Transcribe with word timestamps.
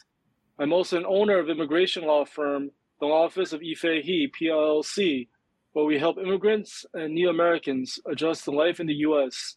I'm 0.59 0.73
also 0.73 0.97
an 0.97 1.05
owner 1.07 1.39
of 1.39 1.51
immigration 1.51 2.05
law 2.05 2.25
firm, 2.25 2.71
the 3.01 3.07
Office 3.07 3.53
of 3.53 3.61
Yifei 3.61 4.03
He, 4.03 4.29
PLLC, 4.29 5.29
where 5.73 5.85
we 5.85 5.99
help 5.99 6.19
immigrants 6.19 6.87
and 6.95 7.15
new 7.15 7.29
Americans 7.29 7.99
adjust 8.11 8.45
to 8.45 8.51
life 8.51 8.81
in 8.81 8.87
the 8.87 8.95
U.S. 8.95 9.57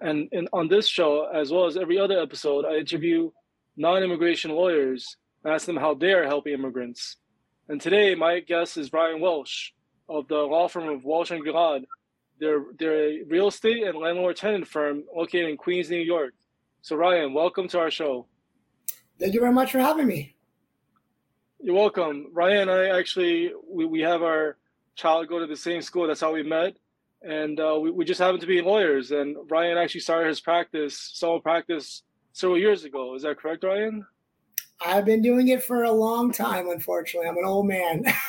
And, 0.00 0.28
and 0.32 0.48
on 0.52 0.68
this 0.68 0.86
show, 0.86 1.26
as 1.34 1.50
well 1.50 1.66
as 1.66 1.76
every 1.76 1.98
other 1.98 2.20
episode, 2.20 2.64
I 2.66 2.76
interview 2.76 3.30
non-immigration 3.76 4.50
lawyers 4.50 5.16
and 5.42 5.54
ask 5.54 5.66
them 5.66 5.76
how 5.76 5.94
they 5.94 6.12
are 6.12 6.26
helping 6.26 6.52
immigrants. 6.52 7.16
And 7.68 7.80
today, 7.80 8.14
my 8.14 8.40
guest 8.40 8.76
is 8.76 8.92
Ryan 8.92 9.20
Walsh 9.20 9.70
of 10.08 10.28
the 10.28 10.36
law 10.36 10.68
firm 10.68 10.88
of 10.88 11.04
Walsh 11.04 11.30
and 11.30 11.44
Gilad. 11.44 11.84
They're, 12.38 12.64
they're 12.78 13.08
a 13.08 13.22
real 13.22 13.48
estate 13.48 13.84
and 13.84 13.96
landlord 13.98 14.36
tenant 14.36 14.68
firm 14.68 15.04
located 15.16 15.48
in 15.48 15.56
Queens, 15.56 15.88
New 15.88 15.96
York. 15.96 16.34
So, 16.82 16.96
Ryan, 16.96 17.32
welcome 17.32 17.68
to 17.68 17.78
our 17.78 17.90
show. 17.90 18.26
Thank 19.18 19.32
you 19.32 19.40
very 19.40 19.52
much 19.52 19.72
for 19.72 19.78
having 19.78 20.06
me. 20.06 20.33
You're 21.64 21.74
welcome. 21.74 22.26
Ryan 22.34 22.68
I 22.68 22.88
actually, 22.90 23.50
we, 23.66 23.86
we 23.86 24.00
have 24.02 24.22
our 24.22 24.58
child 24.96 25.28
go 25.28 25.38
to 25.38 25.46
the 25.46 25.56
same 25.56 25.80
school. 25.80 26.06
That's 26.06 26.20
how 26.20 26.30
we 26.30 26.42
met. 26.42 26.76
And 27.22 27.58
uh, 27.58 27.78
we, 27.80 27.90
we 27.90 28.04
just 28.04 28.20
happen 28.20 28.38
to 28.38 28.46
be 28.46 28.60
lawyers. 28.60 29.12
And 29.12 29.34
Ryan 29.48 29.78
actually 29.78 30.02
started 30.02 30.28
his 30.28 30.42
practice, 30.42 30.94
solo 31.14 31.40
practice, 31.40 32.02
several 32.34 32.58
years 32.58 32.84
ago. 32.84 33.14
Is 33.14 33.22
that 33.22 33.38
correct, 33.38 33.64
Ryan? 33.64 34.04
I've 34.84 35.06
been 35.06 35.22
doing 35.22 35.48
it 35.48 35.64
for 35.64 35.84
a 35.84 35.90
long 35.90 36.32
time, 36.32 36.68
unfortunately. 36.68 37.30
I'm 37.30 37.38
an 37.38 37.46
old 37.46 37.66
man. 37.66 38.04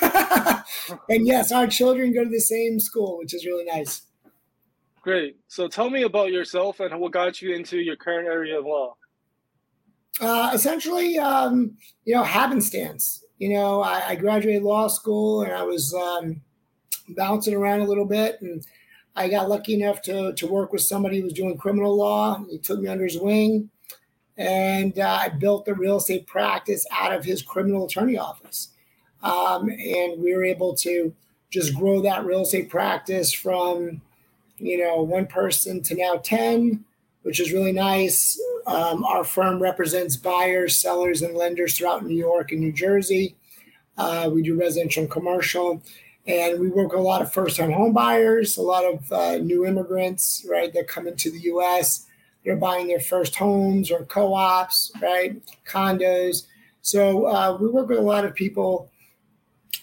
and 1.10 1.26
yes, 1.26 1.52
our 1.52 1.66
children 1.66 2.14
go 2.14 2.24
to 2.24 2.30
the 2.30 2.40
same 2.40 2.80
school, 2.80 3.18
which 3.18 3.34
is 3.34 3.44
really 3.44 3.66
nice. 3.66 4.00
Great. 5.02 5.36
So 5.48 5.68
tell 5.68 5.90
me 5.90 6.04
about 6.04 6.32
yourself 6.32 6.80
and 6.80 6.98
what 6.98 7.12
got 7.12 7.42
you 7.42 7.54
into 7.54 7.76
your 7.76 7.96
current 7.96 8.28
area 8.28 8.58
of 8.58 8.64
law. 8.64 8.96
Uh, 10.22 10.52
essentially, 10.54 11.18
um, 11.18 11.76
you 12.06 12.14
know, 12.14 12.22
happenstance. 12.22 13.22
You 13.38 13.50
know, 13.50 13.82
I, 13.82 14.08
I, 14.08 14.14
graduated 14.14 14.62
law 14.62 14.88
school 14.88 15.42
and 15.42 15.52
I 15.52 15.62
was 15.62 15.92
um, 15.92 16.40
bouncing 17.10 17.54
around 17.54 17.80
a 17.80 17.84
little 17.84 18.06
bit, 18.06 18.40
and 18.40 18.66
I 19.14 19.28
got 19.28 19.48
lucky 19.48 19.74
enough 19.74 20.00
to 20.02 20.32
to 20.32 20.46
work 20.46 20.72
with 20.72 20.82
somebody 20.82 21.18
who 21.18 21.24
was 21.24 21.34
doing 21.34 21.58
criminal 21.58 21.96
law. 21.96 22.42
He 22.50 22.58
took 22.58 22.80
me 22.80 22.88
under 22.88 23.04
his 23.04 23.18
wing, 23.18 23.70
and 24.38 24.98
uh, 24.98 25.18
I 25.22 25.28
built 25.28 25.66
the 25.66 25.74
real 25.74 25.96
estate 25.96 26.26
practice 26.26 26.86
out 26.90 27.12
of 27.12 27.24
his 27.24 27.42
criminal 27.42 27.86
attorney 27.86 28.16
office. 28.16 28.68
Um, 29.22 29.68
and 29.68 30.22
we 30.22 30.34
were 30.34 30.44
able 30.44 30.74
to 30.76 31.14
just 31.50 31.74
grow 31.74 32.00
that 32.02 32.24
real 32.24 32.42
estate 32.42 32.68
practice 32.68 33.32
from, 33.32 34.00
you 34.58 34.78
know, 34.78 35.02
one 35.02 35.26
person 35.26 35.82
to 35.82 35.94
now 35.94 36.16
10, 36.16 36.84
which 37.26 37.40
is 37.40 37.52
really 37.52 37.72
nice. 37.72 38.40
Um, 38.68 39.04
our 39.04 39.24
firm 39.24 39.60
represents 39.60 40.14
buyers, 40.16 40.78
sellers, 40.78 41.22
and 41.22 41.36
lenders 41.36 41.76
throughout 41.76 42.06
New 42.06 42.16
York 42.16 42.52
and 42.52 42.60
New 42.60 42.70
Jersey. 42.70 43.34
Uh, 43.98 44.30
we 44.32 44.42
do 44.42 44.56
residential 44.56 45.02
and 45.02 45.10
commercial, 45.10 45.82
and 46.28 46.60
we 46.60 46.68
work 46.68 46.92
with 46.92 47.00
a 47.00 47.02
lot 47.02 47.22
of 47.22 47.32
first-time 47.32 47.72
home 47.72 47.92
buyers, 47.92 48.56
a 48.56 48.62
lot 48.62 48.84
of 48.84 49.10
uh, 49.10 49.38
new 49.38 49.66
immigrants, 49.66 50.46
right, 50.48 50.72
that 50.72 50.86
come 50.86 51.08
into 51.08 51.32
the 51.32 51.40
U.S. 51.40 52.06
They're 52.44 52.54
buying 52.54 52.86
their 52.86 53.00
first 53.00 53.34
homes 53.34 53.90
or 53.90 54.04
co-ops, 54.04 54.92
right, 55.02 55.42
condos. 55.68 56.46
So 56.80 57.26
uh, 57.26 57.58
we 57.60 57.66
work 57.68 57.88
with 57.88 57.98
a 57.98 58.02
lot 58.02 58.24
of 58.24 58.36
people 58.36 58.88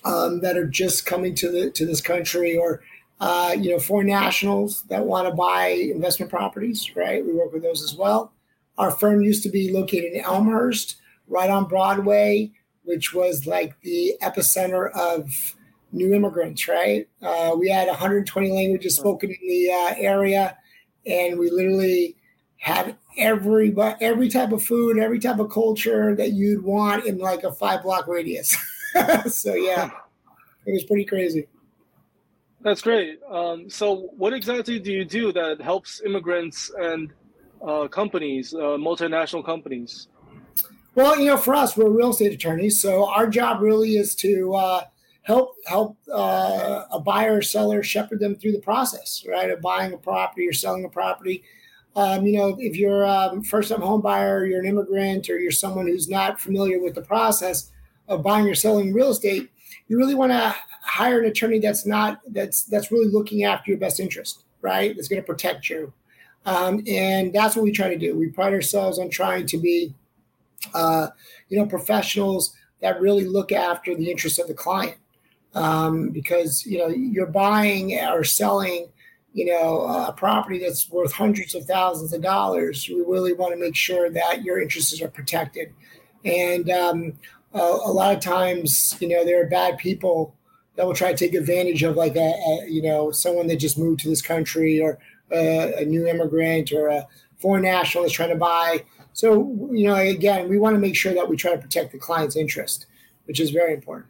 um, 0.06 0.40
that 0.40 0.56
are 0.56 0.68
just 0.68 1.06
coming 1.06 1.36
to 1.36 1.52
the 1.52 1.72
to 1.72 1.86
this 1.86 2.00
country, 2.00 2.56
or 2.56 2.82
uh, 3.24 3.56
you 3.58 3.72
know, 3.72 3.80
foreign 3.80 4.08
nationals 4.08 4.84
that 4.90 5.06
want 5.06 5.26
to 5.26 5.34
buy 5.34 5.68
investment 5.68 6.30
properties, 6.30 6.94
right? 6.94 7.26
We 7.26 7.32
work 7.32 7.54
with 7.54 7.64
those 7.64 7.82
as 7.82 7.96
well. 7.96 8.34
Our 8.78 8.92
firm 8.92 9.22
used 9.22 9.44
to 9.44 9.50
be 9.50 9.72
located 9.72 10.12
in 10.12 10.26
Elmhurst, 10.26 10.98
right 11.30 11.50
on 11.50 11.70
Broadway, 11.70 12.52
which 12.84 13.14
was 13.14 13.48
like 13.48 13.80
the 13.80 14.18
epicenter 14.22 14.92
of 14.92 15.56
new 15.94 16.14
immigrants, 16.14 16.68
right? 16.68 17.08
Uh, 17.22 17.56
we 17.58 17.70
had 17.70 17.88
120 17.88 18.52
languages 18.52 18.98
spoken 18.98 19.30
in 19.30 19.48
the 19.48 19.72
uh, 19.72 19.96
area, 19.98 20.58
and 21.06 21.40
we 21.40 21.50
literally 21.50 22.18
had 22.58 22.98
every 23.18 23.74
every 24.02 24.28
type 24.28 24.52
of 24.52 24.62
food, 24.62 25.00
every 25.00 25.20
type 25.20 25.40
of 25.40 25.50
culture 25.50 26.14
that 26.14 26.34
you'd 26.34 26.66
want 26.66 27.06
in 27.06 27.20
like 27.20 27.46
a 27.46 27.54
five 27.54 27.84
block 27.84 28.06
radius. 28.06 28.54
so 29.28 29.54
yeah, 29.54 29.92
it 30.66 30.74
was 30.74 30.84
pretty 30.84 31.06
crazy. 31.06 31.48
That's 32.64 32.82
great. 32.82 33.20
Um, 33.30 33.70
so, 33.70 34.10
what 34.16 34.32
exactly 34.32 34.80
do 34.80 34.94
you 34.94 35.04
do 35.04 35.34
that 35.34 35.60
helps 35.60 36.02
immigrants 36.02 36.72
and 36.80 37.12
uh, 37.62 37.90
companies, 37.90 38.54
uh, 38.54 38.78
multinational 38.80 39.46
companies? 39.46 40.08
Well, 40.96 41.20
you 41.20 41.26
know, 41.26 41.38
for 41.38 41.56
us, 41.56 41.76
we're 41.76 41.90
real 41.90 42.12
estate 42.12 42.32
attorneys, 42.32 42.82
so 42.82 43.10
our 43.10 43.28
job 43.28 43.62
really 43.62 43.98
is 43.98 44.16
to 44.16 44.56
uh, 44.56 44.84
help 45.24 45.56
help 45.66 45.98
uh, 46.10 46.86
a 46.90 47.02
buyer 47.02 47.38
or 47.38 47.42
seller 47.42 47.84
shepherd 47.84 48.22
them 48.22 48.36
through 48.36 48.54
the 48.54 48.62
process, 48.62 49.26
right, 49.28 49.50
of 49.50 49.60
buying 49.60 49.92
a 49.92 49.98
property 49.98 50.48
or 50.48 50.54
selling 50.54 50.86
a 50.86 50.90
property. 50.90 51.44
Um, 51.98 52.26
you 52.26 52.38
know, 52.38 52.56
if 52.60 52.78
you're 52.78 53.04
a 53.04 53.32
um, 53.34 53.44
first-time 53.44 53.82
home 53.82 54.02
buyer, 54.02 54.46
you're 54.46 54.62
an 54.62 54.68
immigrant, 54.68 55.30
or 55.30 55.38
you're 55.38 55.52
someone 55.52 55.88
who's 55.88 56.08
not 56.08 56.40
familiar 56.40 56.82
with 56.82 56.96
the 56.96 57.02
process 57.02 57.72
of 58.08 58.24
buying 58.24 58.48
or 58.48 58.56
selling 58.56 58.94
real 58.94 59.10
estate, 59.10 59.50
you 59.88 59.98
really 59.98 60.16
want 60.16 60.32
to 60.32 60.56
hire 60.82 61.20
an 61.20 61.26
attorney 61.26 61.60
that's 61.60 61.86
not 61.86 62.20
that's 62.28 62.64
that's 62.64 62.92
really 62.92 63.08
looking 63.08 63.44
after 63.44 63.72
your 63.72 63.80
best 63.80 64.00
interest, 64.00 64.44
right? 64.62 64.96
That's 64.96 65.08
going 65.08 65.22
to 65.22 65.26
protect 65.26 65.70
you. 65.70 65.94
Um, 66.46 66.84
and 66.88 67.34
that's 67.34 67.56
what 67.56 67.64
we 67.64 67.72
try 67.72 67.90
to 67.90 67.98
do. 67.98 68.18
We 68.18 68.28
pride 68.28 68.54
ourselves 68.54 69.00
on 69.00 69.10
trying 69.10 69.46
to 69.48 69.58
be, 69.58 69.94
uh, 70.74 71.08
you 71.48 71.58
know, 71.58 71.66
professionals 71.66 72.54
that 72.82 73.00
really 73.00 73.26
look 73.26 73.52
after 73.54 73.96
the 73.96 74.12
interests 74.12 74.40
of 74.40 74.48
the 74.48 74.54
client. 74.54 74.98
Um, 75.56 76.10
because 76.10 76.66
you 76.66 76.80
know 76.80 76.88
you're 76.88 77.28
buying 77.28 77.94
or 78.00 78.24
selling, 78.24 78.88
you 79.34 79.46
know, 79.46 79.82
a 79.82 80.12
property 80.12 80.58
that's 80.58 80.90
worth 80.90 81.12
hundreds 81.14 81.54
of 81.54 81.66
thousands 81.66 82.12
of 82.12 82.24
dollars. 82.24 82.90
We 82.90 83.02
really 83.02 83.34
want 83.34 83.54
to 83.54 83.60
make 83.60 83.76
sure 83.76 84.10
that 84.10 84.44
your 84.44 84.60
interests 84.60 85.00
are 85.02 85.10
protected. 85.10 85.72
And 86.26 86.70
um, 86.72 87.14
a, 87.54 87.60
a 87.60 87.92
lot 87.92 88.16
of 88.16 88.22
times, 88.22 88.96
you 89.00 89.08
know, 89.08 89.24
there 89.24 89.42
are 89.42 89.48
bad 89.48 89.78
people 89.78 90.36
that 90.76 90.86
will 90.86 90.94
try 90.94 91.12
to 91.12 91.18
take 91.18 91.36
advantage 91.36 91.84
of 91.84 91.96
like 91.96 92.16
a, 92.16 92.20
a 92.20 92.66
you 92.68 92.82
know 92.82 93.12
someone 93.12 93.48
that 93.48 93.58
just 93.58 93.78
moved 93.78 94.00
to 94.02 94.10
this 94.10 94.22
country 94.22 94.82
or 94.82 94.98
a, 95.32 95.82
a 95.82 95.86
new 95.86 96.08
immigrant 96.08 96.72
or 96.72 96.88
a 96.88 97.08
foreign 97.38 97.64
national 97.64 98.06
is 98.06 98.12
trying 98.12 98.30
to 98.30 98.36
buy. 98.36 98.84
So, 99.14 99.70
you 99.72 99.88
know, 99.88 99.96
again, 99.96 100.50
we 100.50 100.58
want 100.58 100.76
to 100.76 100.80
make 100.80 100.96
sure 100.96 101.14
that 101.14 101.30
we 101.30 101.36
try 101.38 101.52
to 101.52 101.62
protect 101.62 101.92
the 101.92 102.00
client's 102.00 102.36
interest, 102.36 102.88
which 103.26 103.40
is 103.40 103.52
very 103.52 103.74
important. 103.74 104.08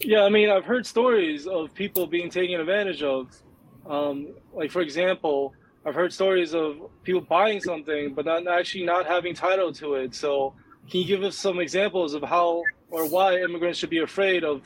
Yeah, 0.00 0.22
I 0.22 0.28
mean, 0.30 0.48
I've 0.48 0.64
heard 0.64 0.86
stories 0.86 1.46
of 1.46 1.74
people 1.74 2.06
being 2.06 2.30
taken 2.30 2.58
advantage 2.58 3.02
of. 3.02 3.36
Um, 3.84 4.28
like, 4.54 4.70
for 4.70 4.80
example, 4.80 5.54
I've 5.84 5.94
heard 5.94 6.12
stories 6.12 6.54
of 6.54 6.78
people 7.02 7.20
buying 7.20 7.60
something 7.60 8.14
but 8.14 8.24
not 8.24 8.46
actually 8.46 8.84
not 8.84 9.06
having 9.06 9.34
title 9.34 9.72
to 9.74 9.94
it. 9.94 10.14
So, 10.14 10.54
can 10.90 11.00
you 11.00 11.06
give 11.06 11.22
us 11.22 11.36
some 11.36 11.60
examples 11.60 12.14
of 12.14 12.22
how 12.22 12.62
or 12.90 13.08
why 13.08 13.38
immigrants 13.38 13.78
should 13.78 13.90
be 13.90 13.98
afraid 13.98 14.44
of, 14.44 14.62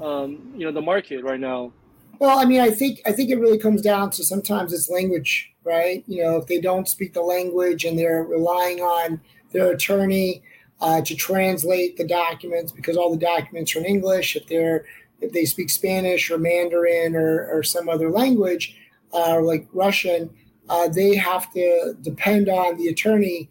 um, 0.00 0.52
you 0.56 0.64
know, 0.64 0.72
the 0.72 0.82
market 0.82 1.24
right 1.24 1.40
now? 1.40 1.72
Well, 2.18 2.38
I 2.38 2.44
mean, 2.44 2.60
I 2.60 2.70
think 2.70 3.00
I 3.06 3.12
think 3.12 3.30
it 3.30 3.36
really 3.36 3.58
comes 3.58 3.82
down 3.82 4.10
to 4.10 4.24
sometimes 4.24 4.72
it's 4.72 4.88
language, 4.88 5.52
right? 5.64 6.04
You 6.06 6.22
know, 6.22 6.36
if 6.36 6.46
they 6.46 6.60
don't 6.60 6.88
speak 6.88 7.12
the 7.12 7.22
language 7.22 7.84
and 7.84 7.98
they're 7.98 8.22
relying 8.22 8.80
on 8.80 9.20
their 9.52 9.72
attorney 9.72 10.42
uh, 10.80 11.00
to 11.00 11.14
translate 11.14 11.96
the 11.96 12.06
documents 12.06 12.72
because 12.72 12.96
all 12.96 13.10
the 13.10 13.24
documents 13.24 13.74
are 13.74 13.80
in 13.80 13.84
English. 13.84 14.36
If 14.36 14.46
they're 14.46 14.84
if 15.20 15.32
they 15.32 15.44
speak 15.44 15.70
Spanish 15.70 16.30
or 16.30 16.38
Mandarin 16.38 17.16
or, 17.16 17.48
or 17.50 17.62
some 17.62 17.88
other 17.88 18.10
language, 18.10 18.76
uh, 19.12 19.40
like 19.40 19.66
Russian, 19.72 20.28
uh, 20.68 20.88
they 20.88 21.14
have 21.16 21.52
to 21.54 21.94
depend 22.02 22.48
on 22.48 22.76
the 22.76 22.88
attorney 22.88 23.48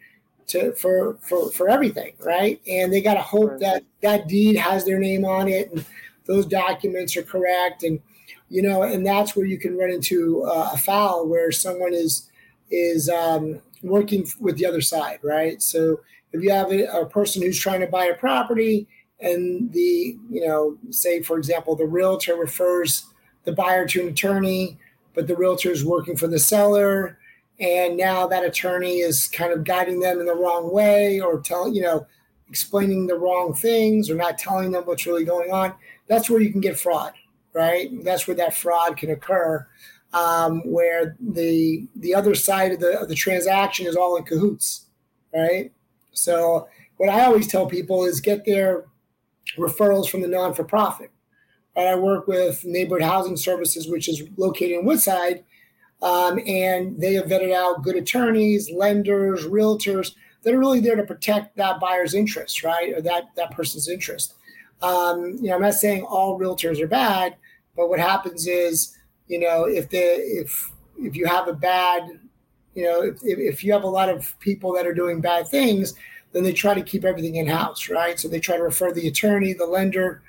to 0.47 0.73
for 0.73 1.17
for 1.21 1.51
for 1.51 1.69
everything, 1.69 2.13
right? 2.19 2.61
And 2.67 2.91
they 2.91 3.01
got 3.01 3.15
to 3.15 3.21
hope 3.21 3.51
right. 3.51 3.59
that 3.59 3.83
that 4.01 4.27
deed 4.27 4.57
has 4.57 4.85
their 4.85 4.99
name 4.99 5.25
on 5.25 5.47
it 5.47 5.71
and 5.71 5.85
those 6.25 6.45
documents 6.45 7.17
are 7.17 7.23
correct, 7.23 7.83
and 7.83 7.99
you 8.49 8.61
know, 8.61 8.83
and 8.83 9.05
that's 9.05 9.35
where 9.35 9.45
you 9.45 9.57
can 9.57 9.77
run 9.77 9.89
into 9.89 10.43
uh, 10.43 10.71
a 10.73 10.77
foul 10.77 11.27
where 11.27 11.51
someone 11.51 11.93
is 11.93 12.29
is 12.69 13.09
um, 13.09 13.61
working 13.81 14.27
with 14.39 14.57
the 14.57 14.65
other 14.65 14.81
side, 14.81 15.19
right? 15.21 15.61
So 15.61 15.99
if 16.31 16.41
you 16.41 16.51
have 16.51 16.71
a, 16.71 16.85
a 16.85 17.05
person 17.05 17.41
who's 17.41 17.59
trying 17.59 17.81
to 17.81 17.87
buy 17.87 18.05
a 18.05 18.15
property 18.15 18.87
and 19.19 19.71
the 19.71 20.17
you 20.29 20.45
know 20.45 20.77
say 20.89 21.21
for 21.21 21.37
example 21.37 21.75
the 21.75 21.85
realtor 21.85 22.35
refers 22.35 23.05
the 23.45 23.51
buyer 23.51 23.87
to 23.87 24.01
an 24.01 24.09
attorney 24.09 24.77
but 25.13 25.27
the 25.27 25.35
realtor 25.35 25.71
is 25.71 25.85
working 25.85 26.17
for 26.17 26.27
the 26.27 26.39
seller 26.39 27.19
and 27.63 27.95
now 27.95 28.27
that 28.27 28.43
attorney 28.43 28.99
is 28.99 29.27
kind 29.29 29.53
of 29.53 29.63
guiding 29.63 30.01
them 30.01 30.19
in 30.19 30.25
the 30.25 30.35
wrong 30.35 30.71
way 30.71 31.19
or 31.21 31.39
telling 31.39 31.73
you 31.73 31.81
know 31.81 32.05
explaining 32.49 33.07
the 33.07 33.15
wrong 33.15 33.53
things 33.53 34.09
or 34.09 34.15
not 34.15 34.37
telling 34.37 34.71
them 34.71 34.83
what's 34.83 35.07
really 35.07 35.23
going 35.23 35.51
on 35.51 35.73
that's 36.07 36.29
where 36.29 36.41
you 36.41 36.51
can 36.51 36.61
get 36.61 36.77
fraud 36.77 37.13
right 37.53 37.89
that's 38.03 38.27
where 38.27 38.35
that 38.35 38.53
fraud 38.53 38.97
can 38.97 39.09
occur 39.09 39.65
um, 40.13 40.61
where 40.65 41.15
the 41.19 41.87
the 41.95 42.13
other 42.13 42.35
side 42.35 42.71
of 42.73 42.79
the, 42.79 42.99
of 42.99 43.07
the 43.07 43.15
transaction 43.15 43.87
is 43.87 43.95
all 43.95 44.17
in 44.17 44.23
cahoots 44.23 44.87
right 45.33 45.71
so 46.11 46.67
what 46.97 47.09
i 47.09 47.23
always 47.23 47.47
tell 47.47 47.65
people 47.65 48.03
is 48.03 48.19
get 48.19 48.45
their 48.45 48.85
referrals 49.57 50.09
from 50.09 50.21
the 50.21 50.27
non-for-profit 50.27 51.11
right? 51.77 51.87
i 51.87 51.95
work 51.95 52.27
with 52.27 52.65
neighborhood 52.65 53.07
housing 53.07 53.37
services 53.37 53.87
which 53.87 54.09
is 54.09 54.21
located 54.37 54.79
in 54.79 54.85
woodside 54.85 55.43
um, 56.03 56.37
and 56.45 56.99
they 56.99 57.13
have 57.13 57.25
vetted 57.25 57.53
out 57.53 57.81
good 57.81 57.95
attorneys, 57.95 58.69
lenders, 58.69 59.45
realtors 59.45 60.15
that 60.43 60.53
are 60.53 60.59
really 60.59 60.81
there 60.81 60.97
to 60.97 61.03
protect 61.03 61.55
that 61.55 61.79
buyer's 61.79 62.13
interest, 62.13 62.61
right, 62.61 62.93
or 62.93 63.01
that 63.01 63.23
that 63.37 63.51
person's 63.51 63.87
interest. 63.87 64.35
Um, 64.81 65.37
you 65.41 65.47
know, 65.47 65.55
I'm 65.55 65.61
not 65.61 65.75
saying 65.75 66.03
all 66.03 66.37
realtors 66.37 66.81
are 66.81 66.87
bad, 66.87 67.37
but 67.77 67.87
what 67.87 67.99
happens 67.99 68.47
is, 68.47 68.97
you 69.27 69.39
know, 69.39 69.63
if 69.63 69.89
the 69.89 69.97
if 69.97 70.71
if 70.99 71.15
you 71.15 71.25
have 71.25 71.47
a 71.47 71.53
bad, 71.53 72.03
you 72.75 72.83
know, 72.83 73.01
if, 73.01 73.17
if 73.23 73.63
you 73.63 73.71
have 73.71 73.83
a 73.83 73.87
lot 73.87 74.09
of 74.09 74.37
people 74.39 74.73
that 74.73 74.85
are 74.85 74.93
doing 74.93 75.21
bad 75.21 75.47
things, 75.47 75.93
then 76.33 76.43
they 76.43 76.51
try 76.51 76.73
to 76.73 76.83
keep 76.83 77.05
everything 77.05 77.37
in 77.37 77.47
house, 77.47 77.89
right? 77.89 78.19
So 78.19 78.27
they 78.27 78.41
try 78.41 78.57
to 78.57 78.63
refer 78.63 78.91
the 78.91 79.07
attorney, 79.07 79.53
the 79.53 79.65
lender, 79.65 80.21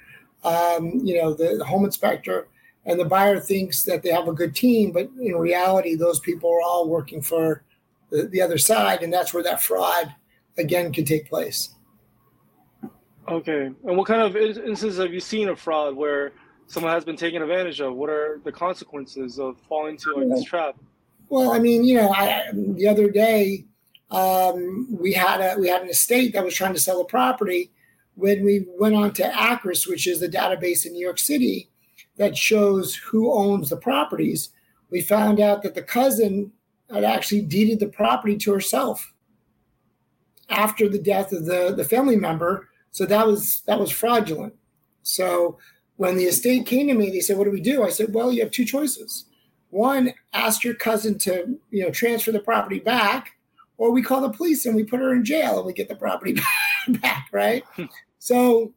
um, 0.45 1.01
you 1.03 1.21
know, 1.21 1.35
the, 1.35 1.57
the 1.59 1.65
home 1.65 1.85
inspector 1.85 2.47
and 2.87 3.01
the 3.01 3.05
buyer 3.05 3.41
thinks 3.41 3.83
that 3.85 4.03
they 4.03 4.11
have 4.11 4.29
a 4.29 4.33
good 4.33 4.55
team, 4.55 4.93
but 4.93 5.09
in 5.21 5.37
reality, 5.37 5.95
those 5.95 6.21
people 6.21 6.51
are 6.51 6.61
all 6.61 6.89
working 6.89 7.23
for 7.23 7.65
the, 8.11 8.25
the 8.25 8.41
other 8.41 8.59
side, 8.59 9.03
and 9.03 9.13
that's 9.13 9.33
where 9.33 9.43
that 9.43 9.63
fraud 9.63 10.15
again 10.59 10.93
can 10.93 11.05
take 11.05 11.29
place. 11.29 11.71
Okay, 13.29 13.71
and 13.85 13.97
what 13.97 14.07
kind 14.07 14.21
of 14.21 14.37
instances 14.37 14.99
have 14.99 15.13
you 15.13 15.21
seen 15.21 15.49
of 15.49 15.59
fraud 15.59 15.97
where 15.97 16.33
someone 16.67 16.93
has 16.93 17.05
been 17.05 17.17
taken 17.17 17.41
advantage 17.41 17.81
of? 17.81 17.95
What 17.95 18.11
are 18.11 18.41
the 18.45 18.53
consequences 18.53 19.39
of 19.39 19.57
falling 19.69 19.95
into 19.95 20.15
like 20.15 20.29
this 20.29 20.45
trap? 20.45 20.77
Well, 21.31 21.53
I 21.53 21.59
mean, 21.59 21.85
you 21.85 21.97
know, 21.97 22.11
I, 22.11 22.51
the 22.53 22.87
other 22.87 23.11
day 23.11 23.65
um, 24.11 24.87
we 24.91 25.13
had 25.15 25.41
a 25.41 25.59
we 25.59 25.69
had 25.69 25.83
an 25.83 25.89
estate 25.89 26.35
that 26.35 26.45
was 26.45 26.55
trying 26.55 26.75
to 26.75 26.81
sell 26.81 27.01
a 27.01 27.05
property. 27.05 27.71
When 28.17 28.45
we 28.45 28.67
went 28.79 28.95
on 28.95 29.13
to 29.15 29.25
ACRIS, 29.25 29.89
which 29.89 30.07
is 30.07 30.21
the 30.21 30.29
database 30.29 30.87
in 30.87 30.93
New 30.93 31.05
York 31.05 31.19
City, 31.19 31.69
that 32.17 32.37
shows 32.37 32.95
who 32.95 33.33
owns 33.33 33.71
the 33.71 33.77
properties, 33.77 34.51
we 34.91 35.01
found 35.01 35.41
out 35.41 35.63
that 35.63 35.75
the 35.75 35.83
cousin 35.83 36.53
had 36.91 37.05
actually 37.05 37.43
deeded 37.43 37.81
the 37.81 37.89
property 37.89 38.37
to 38.37 38.53
herself 38.53 39.13
after 40.49 40.89
the 40.89 40.99
death 40.99 41.33
of 41.33 41.47
the, 41.47 41.75
the 41.77 41.85
family 41.85 42.17
member. 42.17 42.69
So 42.91 43.07
that 43.07 43.27
was 43.27 43.63
that 43.67 43.81
was 43.81 43.91
fraudulent. 43.91 44.55
So 45.03 45.59
when 45.97 46.17
the 46.17 46.25
estate 46.25 46.67
came 46.67 46.89
to 46.89 46.95
me, 46.95 47.11
they 47.11 47.21
said, 47.21 47.37
"What 47.39 47.45
do 47.45 47.51
we 47.51 47.61
do?" 47.61 47.83
I 47.83 47.91
said, 47.91 48.15
"Well, 48.15 48.33
you 48.33 48.43
have 48.43 48.53
two 48.53 48.65
choices. 48.65 49.27
One, 49.71 50.15
ask 50.33 50.63
your 50.63 50.75
cousin 50.75 51.19
to 51.21 51.59
you 51.71 51.83
know 51.83 51.91
transfer 51.91 52.31
the 52.31 52.41
property 52.41 52.79
back, 52.79 53.33
or 53.79 53.91
we 53.91 54.03
call 54.03 54.21
the 54.21 54.31
police 54.31 54.67
and 54.67 54.77
we 54.77 54.85
put 54.85 55.01
her 55.01 55.13
in 55.13 55.25
jail 55.25 55.59
and 55.59 55.67
we 55.67 55.73
get 55.73 55.89
the 55.89 55.97
property 55.97 56.39
back, 56.89 57.29
right?" 57.33 57.65
Hmm. 57.75 57.87
so, 58.19 58.73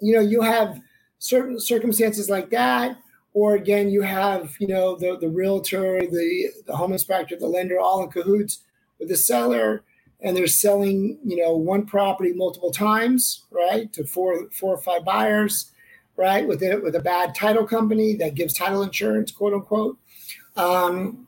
you 0.00 0.14
know, 0.14 0.22
you 0.22 0.40
have 0.40 0.80
certain 1.24 1.58
circumstances 1.58 2.28
like 2.28 2.50
that 2.50 2.98
or 3.32 3.54
again 3.54 3.88
you 3.88 4.02
have 4.02 4.54
you 4.58 4.66
know 4.66 4.96
the, 4.96 5.16
the 5.20 5.28
realtor 5.28 6.00
the, 6.00 6.50
the 6.66 6.76
home 6.76 6.92
inspector 6.92 7.36
the 7.36 7.46
lender 7.46 7.78
all 7.78 8.02
in 8.02 8.10
cahoots 8.10 8.64
with 8.98 9.08
the 9.08 9.16
seller 9.16 9.82
and 10.20 10.36
they're 10.36 10.46
selling 10.46 11.18
you 11.24 11.36
know 11.36 11.56
one 11.56 11.86
property 11.86 12.32
multiple 12.32 12.70
times 12.70 13.44
right 13.50 13.92
to 13.92 14.04
four 14.04 14.48
four 14.50 14.74
or 14.74 14.82
five 14.82 15.04
buyers 15.04 15.72
right 16.16 16.46
with 16.46 16.62
it 16.62 16.82
with 16.82 16.94
a 16.94 17.00
bad 17.00 17.34
title 17.34 17.66
company 17.66 18.14
that 18.14 18.34
gives 18.34 18.54
title 18.54 18.82
insurance 18.82 19.30
quote 19.30 19.54
unquote. 19.54 19.98
Um, 20.56 21.26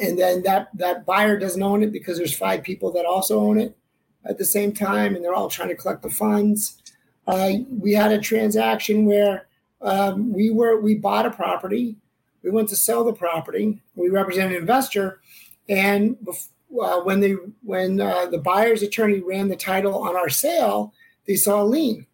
and 0.00 0.18
then 0.18 0.42
that 0.42 0.68
that 0.74 1.06
buyer 1.06 1.38
doesn't 1.38 1.62
own 1.62 1.82
it 1.82 1.92
because 1.92 2.18
there's 2.18 2.36
five 2.36 2.62
people 2.62 2.92
that 2.92 3.04
also 3.04 3.40
own 3.40 3.60
it 3.60 3.76
at 4.24 4.38
the 4.38 4.44
same 4.44 4.72
time 4.72 5.14
and 5.14 5.24
they're 5.24 5.34
all 5.34 5.48
trying 5.48 5.68
to 5.68 5.76
collect 5.76 6.02
the 6.02 6.10
funds 6.10 6.80
uh, 7.26 7.52
we 7.70 7.92
had 7.92 8.12
a 8.12 8.20
transaction 8.20 9.06
where 9.06 9.46
um, 9.80 10.32
we 10.32 10.50
were 10.50 10.80
we 10.80 10.94
bought 10.94 11.26
a 11.26 11.30
property. 11.30 11.96
We 12.42 12.50
went 12.50 12.68
to 12.70 12.76
sell 12.76 13.04
the 13.04 13.12
property. 13.12 13.80
We 13.94 14.10
represented 14.10 14.52
an 14.52 14.60
investor, 14.60 15.20
and 15.68 16.16
uh, 16.28 17.00
when 17.00 17.20
they 17.20 17.36
when 17.62 18.00
uh, 18.00 18.26
the 18.26 18.38
buyer's 18.38 18.82
attorney 18.82 19.20
ran 19.20 19.48
the 19.48 19.56
title 19.56 20.02
on 20.02 20.16
our 20.16 20.28
sale, 20.28 20.92
they 21.26 21.36
saw 21.36 21.62
a 21.62 21.64
lien, 21.64 22.06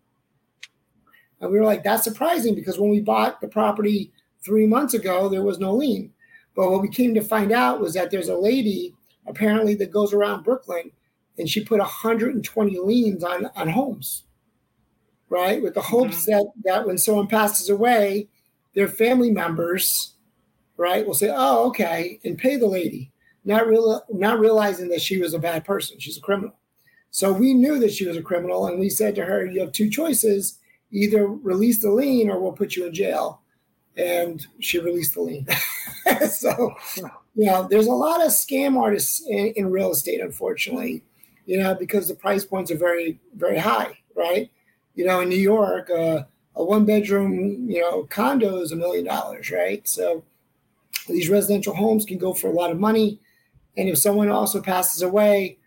and 1.40 1.50
we 1.50 1.58
were 1.58 1.64
like, 1.64 1.82
"That's 1.82 2.04
surprising," 2.04 2.54
because 2.54 2.78
when 2.78 2.90
we 2.90 3.00
bought 3.00 3.40
the 3.40 3.48
property 3.48 4.12
three 4.44 4.66
months 4.66 4.94
ago, 4.94 5.28
there 5.28 5.42
was 5.42 5.58
no 5.58 5.74
lien. 5.74 6.12
But 6.54 6.70
what 6.70 6.82
we 6.82 6.88
came 6.88 7.14
to 7.14 7.20
find 7.20 7.52
out 7.52 7.80
was 7.80 7.94
that 7.94 8.10
there's 8.10 8.28
a 8.28 8.36
lady 8.36 8.94
apparently 9.26 9.74
that 9.76 9.92
goes 9.92 10.12
around 10.12 10.44
Brooklyn, 10.44 10.90
and 11.38 11.48
she 11.48 11.64
put 11.64 11.78
120 11.80 12.78
liens 12.78 13.24
on 13.24 13.46
on 13.56 13.68
homes 13.68 14.24
right? 15.30 15.62
With 15.62 15.72
the 15.74 15.80
hopes 15.80 16.26
mm-hmm. 16.26 16.32
that 16.32 16.52
that 16.64 16.86
when 16.86 16.98
someone 16.98 17.28
passes 17.28 17.70
away, 17.70 18.28
their 18.74 18.88
family 18.88 19.30
members, 19.30 20.14
right, 20.76 21.06
will 21.06 21.14
say, 21.14 21.32
"Oh, 21.34 21.68
okay," 21.68 22.20
and 22.24 22.36
pay 22.36 22.56
the 22.56 22.66
lady, 22.66 23.12
not 23.44 23.66
real, 23.66 24.02
not 24.10 24.38
realizing 24.38 24.90
that 24.90 25.00
she 25.00 25.18
was 25.18 25.32
a 25.32 25.38
bad 25.38 25.64
person. 25.64 25.98
She's 25.98 26.18
a 26.18 26.20
criminal. 26.20 26.54
So 27.12 27.32
we 27.32 27.54
knew 27.54 27.78
that 27.78 27.92
she 27.92 28.06
was 28.06 28.16
a 28.16 28.22
criminal, 28.22 28.66
and 28.66 28.78
we 28.78 28.90
said 28.90 29.14
to 29.14 29.24
her, 29.24 29.46
"You 29.46 29.60
have 29.60 29.72
two 29.72 29.88
choices: 29.88 30.58
either 30.90 31.26
release 31.26 31.80
the 31.80 31.90
lien, 31.90 32.28
or 32.28 32.38
we'll 32.38 32.52
put 32.52 32.76
you 32.76 32.86
in 32.86 32.92
jail." 32.92 33.40
And 33.96 34.46
she 34.60 34.78
released 34.78 35.14
the 35.14 35.22
lien. 35.22 35.46
so, 36.30 36.74
you 37.34 37.46
know, 37.46 37.66
there's 37.68 37.88
a 37.88 37.92
lot 37.92 38.24
of 38.24 38.30
scam 38.30 38.80
artists 38.80 39.20
in, 39.28 39.52
in 39.56 39.70
real 39.70 39.90
estate, 39.90 40.20
unfortunately. 40.20 41.02
You 41.44 41.58
know, 41.58 41.74
because 41.74 42.06
the 42.06 42.14
price 42.14 42.44
points 42.44 42.70
are 42.70 42.76
very, 42.76 43.18
very 43.34 43.58
high, 43.58 43.98
right? 44.14 44.50
You 44.94 45.04
know, 45.04 45.20
in 45.20 45.28
New 45.28 45.36
York, 45.36 45.90
uh, 45.90 46.24
a 46.56 46.64
one 46.64 46.84
bedroom, 46.84 47.68
you 47.68 47.80
know, 47.80 48.04
condo 48.04 48.58
is 48.60 48.72
a 48.72 48.76
million 48.76 49.04
dollars, 49.04 49.50
right? 49.50 49.86
So 49.88 50.24
these 51.08 51.28
residential 51.28 51.74
homes 51.74 52.04
can 52.04 52.18
go 52.18 52.34
for 52.34 52.48
a 52.48 52.52
lot 52.52 52.70
of 52.70 52.78
money. 52.78 53.20
And 53.76 53.88
if 53.88 53.98
someone 53.98 54.28
also 54.28 54.60
passes 54.60 55.02
away, 55.02 55.58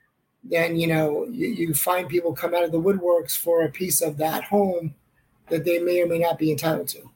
then, 0.43 0.77
you 0.77 0.87
know, 0.87 1.25
you, 1.25 1.47
you 1.47 1.73
find 1.73 2.09
people 2.09 2.33
come 2.33 2.53
out 2.53 2.63
of 2.63 2.71
the 2.71 2.81
woodworks 2.81 3.37
for 3.37 3.63
a 3.63 3.71
piece 3.71 4.01
of 4.01 4.17
that 4.17 4.43
home 4.43 4.93
that 5.49 5.63
they 5.63 5.79
may 5.79 6.01
or 6.01 6.07
may 6.07 6.19
not 6.19 6.37
be 6.37 6.51
entitled 6.51 6.87
to. 6.89 7.09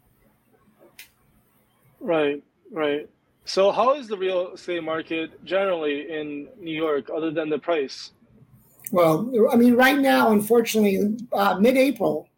Right, 1.99 2.41
right. 2.71 3.09
So, 3.45 3.71
how 3.71 3.95
is 3.95 4.07
the 4.07 4.17
real 4.17 4.53
estate 4.53 4.83
market 4.83 5.43
generally 5.45 6.11
in 6.11 6.47
New 6.59 6.75
York, 6.75 7.09
other 7.09 7.31
than 7.31 7.49
the 7.49 7.57
price? 7.57 8.11
Well, 8.91 9.31
I 9.51 9.55
mean, 9.55 9.75
right 9.75 9.97
now, 9.97 10.31
unfortunately, 10.31 11.17
uh, 11.33 11.59
mid-April, 11.59 12.29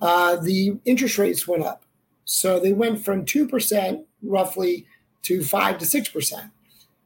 uh, 0.00 0.36
the 0.36 0.78
interest 0.84 1.18
rates 1.18 1.48
went 1.48 1.64
up. 1.64 1.84
So 2.24 2.58
they 2.58 2.72
went 2.72 3.04
from 3.04 3.24
two 3.24 3.46
percent 3.46 4.06
roughly 4.22 4.86
to 5.22 5.42
five 5.42 5.78
to 5.78 5.86
six 5.86 6.08
percent, 6.08 6.50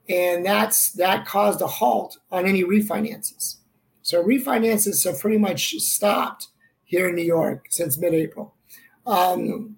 and 0.09 0.45
that's 0.45 0.93
that 0.93 1.27
caused 1.27 1.61
a 1.61 1.67
halt 1.67 2.19
on 2.31 2.47
any 2.47 2.63
refinances. 2.65 3.57
So 4.03 4.23
refinances 4.23 5.05
have 5.05 5.21
pretty 5.21 5.39
much 5.39 5.75
stopped 5.79 6.49
here 6.85 7.09
in 7.09 7.15
New 7.15 7.25
York 7.25 7.67
since 7.69 7.99
mid-April. 7.99 8.55
Um, 9.07 9.77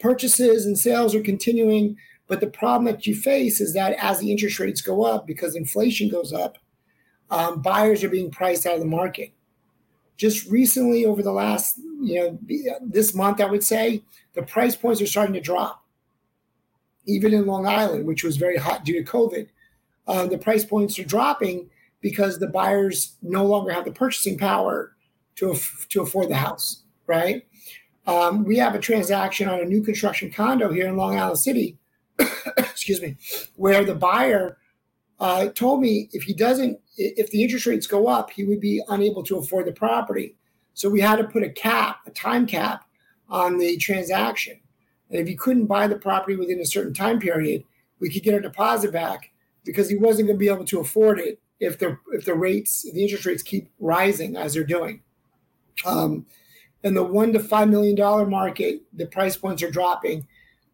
purchases 0.00 0.66
and 0.66 0.78
sales 0.78 1.14
are 1.14 1.22
continuing, 1.22 1.96
but 2.26 2.40
the 2.40 2.46
problem 2.46 2.86
that 2.86 3.06
you 3.06 3.14
face 3.14 3.60
is 3.60 3.74
that 3.74 3.92
as 3.98 4.20
the 4.20 4.30
interest 4.30 4.58
rates 4.58 4.80
go 4.80 5.04
up, 5.04 5.26
because 5.26 5.54
inflation 5.54 6.08
goes 6.08 6.32
up, 6.32 6.58
um, 7.32 7.62
buyers 7.62 8.04
are 8.04 8.10
being 8.10 8.30
priced 8.30 8.66
out 8.66 8.74
of 8.74 8.80
the 8.80 8.86
market. 8.86 9.32
Just 10.18 10.46
recently, 10.48 11.06
over 11.06 11.22
the 11.22 11.32
last, 11.32 11.78
you 12.00 12.20
know, 12.20 12.38
this 12.82 13.14
month, 13.14 13.40
I 13.40 13.46
would 13.46 13.64
say 13.64 14.04
the 14.34 14.42
price 14.42 14.76
points 14.76 15.00
are 15.00 15.06
starting 15.06 15.34
to 15.34 15.40
drop. 15.40 15.82
Even 17.06 17.32
in 17.32 17.46
Long 17.46 17.66
Island, 17.66 18.06
which 18.06 18.22
was 18.22 18.36
very 18.36 18.58
hot 18.58 18.84
due 18.84 19.02
to 19.02 19.10
COVID, 19.10 19.48
um, 20.06 20.28
the 20.28 20.38
price 20.38 20.64
points 20.64 20.98
are 20.98 21.04
dropping 21.04 21.70
because 22.02 22.38
the 22.38 22.46
buyers 22.46 23.16
no 23.22 23.46
longer 23.46 23.72
have 23.72 23.86
the 23.86 23.92
purchasing 23.92 24.36
power 24.36 24.94
to 25.36 25.56
to 25.88 26.02
afford 26.02 26.28
the 26.28 26.36
house, 26.36 26.82
right? 27.06 27.46
Um, 28.06 28.44
we 28.44 28.58
have 28.58 28.74
a 28.74 28.78
transaction 28.78 29.48
on 29.48 29.60
a 29.60 29.64
new 29.64 29.82
construction 29.82 30.30
condo 30.30 30.70
here 30.70 30.86
in 30.86 30.96
Long 30.96 31.18
Island 31.18 31.38
City, 31.38 31.78
excuse 32.58 33.00
me, 33.00 33.16
where 33.56 33.84
the 33.84 33.94
buyer 33.94 34.58
uh, 35.22 35.48
told 35.50 35.80
me 35.80 36.08
if 36.12 36.24
he 36.24 36.34
doesn't, 36.34 36.80
if 36.96 37.30
the 37.30 37.44
interest 37.44 37.66
rates 37.66 37.86
go 37.86 38.08
up, 38.08 38.30
he 38.30 38.42
would 38.42 38.60
be 38.60 38.82
unable 38.88 39.22
to 39.22 39.38
afford 39.38 39.66
the 39.66 39.72
property. 39.72 40.34
So 40.74 40.90
we 40.90 41.00
had 41.00 41.16
to 41.16 41.24
put 41.24 41.44
a 41.44 41.48
cap, 41.48 42.00
a 42.08 42.10
time 42.10 42.44
cap 42.44 42.84
on 43.28 43.56
the 43.56 43.76
transaction. 43.76 44.58
And 45.10 45.20
if 45.20 45.28
he 45.28 45.36
couldn't 45.36 45.66
buy 45.66 45.86
the 45.86 45.94
property 45.94 46.34
within 46.34 46.58
a 46.58 46.66
certain 46.66 46.92
time 46.92 47.20
period, 47.20 47.62
we 48.00 48.10
could 48.10 48.24
get 48.24 48.34
our 48.34 48.40
deposit 48.40 48.92
back 48.92 49.30
because 49.64 49.88
he 49.88 49.96
wasn't 49.96 50.26
going 50.26 50.38
to 50.38 50.44
be 50.44 50.52
able 50.52 50.64
to 50.64 50.80
afford 50.80 51.20
it 51.20 51.40
if 51.60 51.78
the 51.78 51.96
if 52.10 52.24
the 52.24 52.34
rates, 52.34 52.82
the 52.82 53.00
interest 53.00 53.24
rates 53.24 53.44
keep 53.44 53.70
rising 53.78 54.36
as 54.36 54.54
they're 54.54 54.64
doing. 54.64 55.02
Um, 55.86 56.26
in 56.82 56.94
the 56.94 57.04
one 57.04 57.32
to 57.34 57.38
five 57.38 57.68
million 57.68 57.94
dollar 57.94 58.26
market, 58.26 58.82
the 58.92 59.06
price 59.06 59.36
points 59.36 59.62
are 59.62 59.70
dropping 59.70 60.26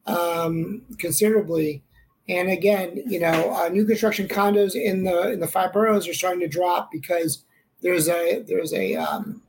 um, 0.07 0.87
considerably. 0.97 1.83
And 2.29 2.51
again, 2.51 3.03
you 3.07 3.21
know, 3.21 3.55
uh, 3.55 3.69
new 3.69 3.87
construction 3.87 4.29
condos 4.29 4.75
in 4.75 5.05
the 5.05 5.33
in 5.33 5.41
the 5.41 5.47
five 5.47 5.73
boroughs 5.73 6.07
are 6.07 6.15
starting 6.15 6.41
to 6.41 6.49
drop 6.49 6.91
because 6.93 7.45
there's 7.81 8.09
a 8.09 8.43
there's 8.47 8.73
a 8.75 8.97
um, 8.97 9.43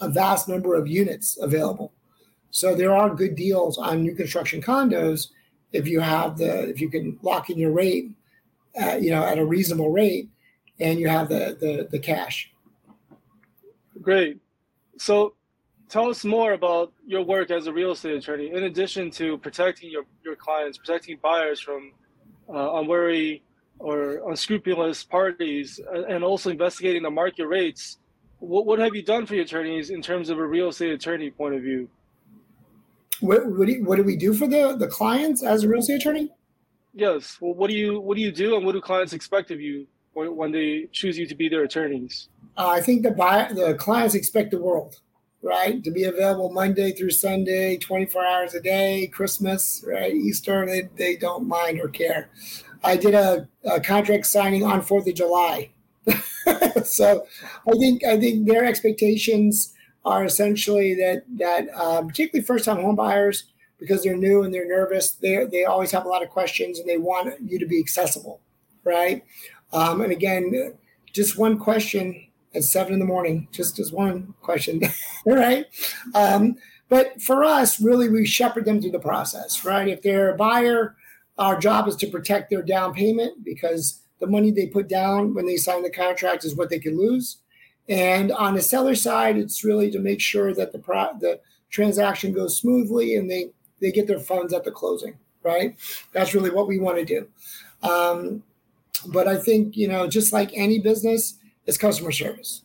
a 0.00 0.08
vast 0.08 0.48
number 0.48 0.74
of 0.74 0.86
units 0.86 1.38
available. 1.40 1.92
So 2.50 2.74
there 2.74 2.94
are 2.94 3.14
good 3.14 3.36
deals 3.36 3.78
on 3.78 4.02
new 4.02 4.14
construction 4.14 4.62
condos 4.62 5.28
if 5.72 5.86
you 5.86 6.00
have 6.00 6.38
the 6.38 6.68
if 6.68 6.80
you 6.80 6.88
can 6.88 7.18
lock 7.22 7.50
in 7.50 7.58
your 7.58 7.72
rate, 7.72 8.10
uh, 8.80 8.96
you 8.96 9.10
know, 9.10 9.24
at 9.24 9.38
a 9.38 9.44
reasonable 9.44 9.90
rate, 9.90 10.28
and 10.78 10.98
you 10.98 11.08
have 11.08 11.28
the 11.28 11.56
the, 11.60 11.88
the 11.90 11.98
cash. 11.98 12.52
Great. 14.00 14.38
So 14.98 15.34
tell 15.90 16.08
us 16.08 16.24
more 16.24 16.52
about 16.52 16.92
your 17.06 17.22
work 17.22 17.50
as 17.50 17.66
a 17.66 17.72
real 17.72 17.92
estate 17.92 18.14
attorney. 18.14 18.50
In 18.50 18.64
addition 18.64 19.10
to 19.12 19.36
protecting 19.38 19.90
your, 19.90 20.04
your 20.24 20.36
clients, 20.36 20.78
protecting 20.78 21.18
buyers 21.20 21.60
from 21.60 21.92
uh, 22.48 22.74
unwary 22.74 23.42
or 23.78 24.30
unscrupulous 24.30 25.02
parties, 25.04 25.80
and 26.08 26.22
also 26.22 26.50
investigating 26.50 27.02
the 27.02 27.10
market 27.10 27.46
rates, 27.46 27.98
what, 28.38 28.66
what 28.66 28.78
have 28.78 28.94
you 28.94 29.02
done 29.02 29.26
for 29.26 29.34
your 29.34 29.44
attorneys 29.44 29.90
in 29.90 30.00
terms 30.00 30.30
of 30.30 30.38
a 30.38 30.46
real 30.46 30.68
estate 30.68 30.92
attorney 30.92 31.30
point 31.30 31.54
of 31.54 31.62
view? 31.62 31.88
What, 33.20 33.46
what, 33.46 33.66
do, 33.66 33.72
you, 33.72 33.84
what 33.84 33.96
do 33.96 34.02
we 34.02 34.16
do 34.16 34.32
for 34.32 34.46
the, 34.46 34.76
the 34.78 34.86
clients 34.86 35.42
as 35.42 35.64
a 35.64 35.68
real 35.68 35.80
estate 35.80 35.96
attorney? 35.96 36.30
Yes. 36.94 37.36
Well, 37.40 37.54
what 37.54 37.68
do 37.68 37.76
you 37.76 38.00
what 38.00 38.16
do 38.16 38.22
you 38.22 38.32
do, 38.32 38.56
and 38.56 38.66
what 38.66 38.72
do 38.72 38.80
clients 38.80 39.12
expect 39.12 39.52
of 39.52 39.60
you 39.60 39.86
when, 40.12 40.34
when 40.34 40.50
they 40.50 40.88
choose 40.90 41.16
you 41.16 41.26
to 41.26 41.34
be 41.36 41.48
their 41.48 41.62
attorneys? 41.62 42.28
Uh, 42.56 42.68
I 42.68 42.80
think 42.80 43.02
the 43.02 43.12
buy, 43.12 43.48
the 43.52 43.74
clients 43.74 44.16
expect 44.16 44.50
the 44.50 44.60
world 44.60 45.00
right? 45.42 45.82
To 45.82 45.90
be 45.90 46.04
available 46.04 46.52
Monday 46.52 46.92
through 46.92 47.10
Sunday, 47.10 47.76
24 47.76 48.24
hours 48.24 48.54
a 48.54 48.60
day, 48.60 49.06
Christmas, 49.12 49.84
right? 49.86 50.14
Easter, 50.14 50.66
they, 50.66 50.88
they 50.96 51.16
don't 51.16 51.48
mind 51.48 51.80
or 51.80 51.88
care. 51.88 52.30
I 52.82 52.96
did 52.96 53.14
a, 53.14 53.48
a 53.64 53.80
contract 53.80 54.26
signing 54.26 54.64
on 54.64 54.82
4th 54.82 55.08
of 55.08 55.14
July. 55.14 55.70
so 56.84 57.26
I 57.68 57.72
think 57.78 58.04
I 58.04 58.18
think 58.18 58.48
their 58.48 58.64
expectations 58.64 59.74
are 60.04 60.24
essentially 60.24 60.94
that 60.94 61.24
that 61.36 61.68
um, 61.74 62.08
particularly 62.08 62.44
first 62.44 62.64
time 62.64 62.80
home 62.80 62.96
buyers 62.96 63.44
because 63.78 64.02
they're 64.02 64.16
new 64.16 64.42
and 64.42 64.52
they're 64.52 64.66
nervous 64.68 65.12
they 65.12 65.44
they 65.44 65.64
always 65.64 65.90
have 65.90 66.06
a 66.06 66.08
lot 66.08 66.22
of 66.22 66.30
questions 66.30 66.78
and 66.78 66.88
they 66.88 66.96
want 66.96 67.34
you 67.44 67.58
to 67.58 67.66
be 67.66 67.78
accessible 67.78 68.40
right 68.84 69.24
um, 69.72 70.00
and 70.00 70.10
again 70.10 70.74
just 71.12 71.36
one 71.36 71.58
question 71.58 72.26
at 72.54 72.64
seven 72.64 72.92
in 72.92 72.98
the 72.98 73.04
morning, 73.04 73.48
just 73.52 73.78
as 73.78 73.92
one 73.92 74.34
question, 74.40 74.80
right? 75.26 75.66
Um, 76.14 76.56
but 76.88 77.22
for 77.22 77.44
us, 77.44 77.80
really, 77.80 78.08
we 78.08 78.26
shepherd 78.26 78.64
them 78.64 78.80
through 78.80 78.90
the 78.90 78.98
process, 78.98 79.64
right? 79.64 79.88
If 79.88 80.02
they're 80.02 80.34
a 80.34 80.36
buyer, 80.36 80.96
our 81.38 81.58
job 81.58 81.86
is 81.88 81.96
to 81.96 82.08
protect 82.08 82.50
their 82.50 82.62
down 82.62 82.92
payment 82.92 83.44
because 83.44 84.00
the 84.18 84.26
money 84.26 84.50
they 84.50 84.66
put 84.66 84.88
down 84.88 85.34
when 85.34 85.46
they 85.46 85.56
sign 85.56 85.82
the 85.82 85.90
contract 85.90 86.44
is 86.44 86.54
what 86.54 86.68
they 86.68 86.78
can 86.78 86.98
lose. 86.98 87.38
And 87.88 88.30
on 88.32 88.54
the 88.54 88.62
seller 88.62 88.94
side, 88.94 89.36
it's 89.36 89.64
really 89.64 89.90
to 89.90 89.98
make 89.98 90.20
sure 90.20 90.54
that 90.54 90.72
the 90.72 90.78
pro- 90.78 91.18
the 91.18 91.40
transaction 91.70 92.32
goes 92.32 92.56
smoothly 92.56 93.16
and 93.16 93.30
they 93.30 93.50
they 93.80 93.90
get 93.90 94.06
their 94.06 94.20
funds 94.20 94.52
at 94.52 94.64
the 94.64 94.70
closing, 94.70 95.16
right? 95.42 95.76
That's 96.12 96.34
really 96.34 96.50
what 96.50 96.68
we 96.68 96.78
want 96.78 96.98
to 96.98 97.04
do. 97.04 97.28
Um, 97.88 98.42
but 99.06 99.26
I 99.26 99.36
think 99.36 99.76
you 99.76 99.88
know, 99.88 100.06
just 100.06 100.32
like 100.32 100.50
any 100.54 100.78
business, 100.78 101.38
is 101.70 101.78
customer 101.78 102.12
service, 102.12 102.62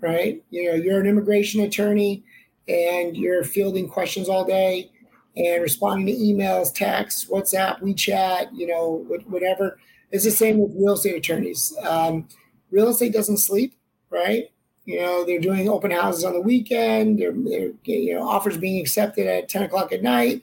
right? 0.00 0.42
You 0.50 0.70
know, 0.70 0.74
you're 0.74 1.00
an 1.00 1.06
immigration 1.06 1.62
attorney 1.62 2.22
and 2.68 3.16
you're 3.16 3.42
fielding 3.42 3.88
questions 3.88 4.28
all 4.28 4.44
day 4.44 4.90
and 5.36 5.62
responding 5.62 6.06
to 6.06 6.22
emails, 6.22 6.72
texts, 6.72 7.26
WhatsApp, 7.28 7.80
WeChat, 7.80 8.50
you 8.52 8.66
know, 8.66 9.04
whatever. 9.26 9.78
It's 10.12 10.24
the 10.24 10.30
same 10.30 10.58
with 10.58 10.72
real 10.76 10.94
estate 10.94 11.16
attorneys. 11.16 11.74
Um, 11.82 12.28
real 12.70 12.88
estate 12.88 13.12
doesn't 13.12 13.38
sleep, 13.38 13.74
right? 14.10 14.50
You 14.84 15.00
know, 15.00 15.24
they're 15.24 15.40
doing 15.40 15.68
open 15.68 15.90
houses 15.90 16.24
on 16.24 16.34
the 16.34 16.40
weekend. 16.40 17.18
They're, 17.18 17.32
they're 17.32 17.72
you 17.84 18.14
know, 18.14 18.28
offers 18.28 18.56
being 18.56 18.80
accepted 18.80 19.26
at 19.26 19.48
10 19.48 19.64
o'clock 19.64 19.92
at 19.92 20.02
night. 20.02 20.42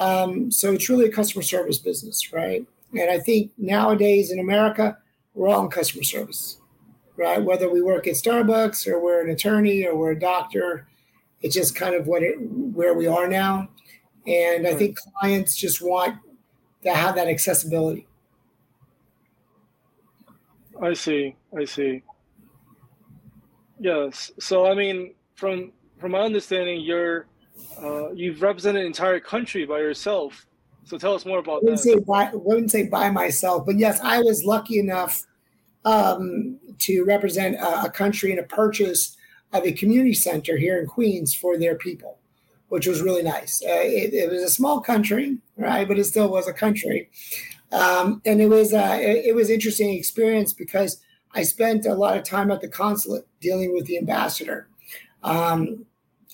Um, 0.00 0.50
so 0.50 0.72
it's 0.72 0.88
really 0.88 1.06
a 1.06 1.12
customer 1.12 1.42
service 1.42 1.78
business, 1.78 2.32
right? 2.32 2.64
And 2.92 3.10
I 3.10 3.18
think 3.18 3.50
nowadays 3.58 4.30
in 4.30 4.38
America, 4.38 4.98
we're 5.34 5.48
all 5.48 5.64
in 5.64 5.70
customer 5.70 6.04
service 6.04 6.58
right? 7.18 7.42
Whether 7.42 7.68
we 7.68 7.82
work 7.82 8.06
at 8.06 8.14
Starbucks 8.14 8.86
or 8.86 9.00
we're 9.00 9.22
an 9.22 9.30
attorney 9.30 9.84
or 9.84 9.96
we're 9.96 10.12
a 10.12 10.18
doctor, 10.18 10.86
it's 11.42 11.54
just 11.54 11.74
kind 11.74 11.94
of 11.94 12.06
what 12.06 12.22
it, 12.22 12.36
where 12.40 12.94
we 12.94 13.06
are 13.06 13.28
now. 13.28 13.68
And 14.26 14.66
I 14.66 14.74
think 14.74 14.98
clients 15.18 15.56
just 15.56 15.82
want 15.82 16.16
to 16.84 16.94
have 16.94 17.16
that 17.16 17.28
accessibility. 17.28 18.06
I 20.80 20.92
see. 20.92 21.34
I 21.56 21.64
see. 21.64 22.02
Yes. 23.80 24.30
So 24.38 24.70
I 24.70 24.74
mean, 24.74 25.14
from 25.34 25.72
from 25.98 26.12
my 26.12 26.20
understanding, 26.20 26.80
you're 26.82 27.26
uh, 27.82 28.12
you've 28.12 28.42
represented 28.42 28.82
an 28.82 28.86
entire 28.86 29.18
country 29.18 29.64
by 29.64 29.78
yourself. 29.78 30.46
So 30.84 30.98
tell 30.98 31.14
us 31.14 31.26
more 31.26 31.38
about 31.38 31.62
I 31.62 31.64
wouldn't 31.64 31.78
that. 31.78 31.82
Say 31.82 31.98
by, 31.98 32.24
I 32.26 32.34
wouldn't 32.34 32.70
say 32.70 32.86
by 32.86 33.10
myself, 33.10 33.66
but 33.66 33.76
yes, 33.76 34.00
I 34.00 34.20
was 34.20 34.44
lucky 34.44 34.78
enough 34.78 35.26
um, 35.84 36.58
to 36.80 37.04
represent 37.04 37.56
a, 37.56 37.84
a, 37.84 37.90
country 37.90 38.32
in 38.32 38.38
a 38.38 38.42
purchase 38.42 39.16
of 39.52 39.64
a 39.64 39.72
community 39.72 40.14
center 40.14 40.56
here 40.56 40.78
in 40.78 40.86
Queens 40.86 41.34
for 41.34 41.58
their 41.58 41.74
people, 41.74 42.18
which 42.68 42.86
was 42.86 43.02
really 43.02 43.22
nice. 43.22 43.62
Uh, 43.62 43.82
it, 43.82 44.12
it, 44.14 44.30
was 44.30 44.42
a 44.42 44.50
small 44.50 44.80
country, 44.80 45.38
right, 45.56 45.86
but 45.86 45.98
it 45.98 46.04
still 46.04 46.28
was 46.28 46.46
a 46.46 46.52
country, 46.52 47.10
um, 47.72 48.22
and 48.24 48.40
it 48.40 48.48
was 48.48 48.72
uh, 48.72 48.98
it, 49.00 49.26
it, 49.26 49.34
was 49.34 49.50
interesting 49.50 49.94
experience 49.94 50.52
because 50.52 51.00
I 51.34 51.42
spent 51.42 51.86
a 51.86 51.94
lot 51.94 52.16
of 52.16 52.24
time 52.24 52.50
at 52.50 52.60
the 52.60 52.68
consulate 52.68 53.26
dealing 53.40 53.74
with 53.74 53.86
the 53.86 53.98
ambassador, 53.98 54.68
um, 55.22 55.86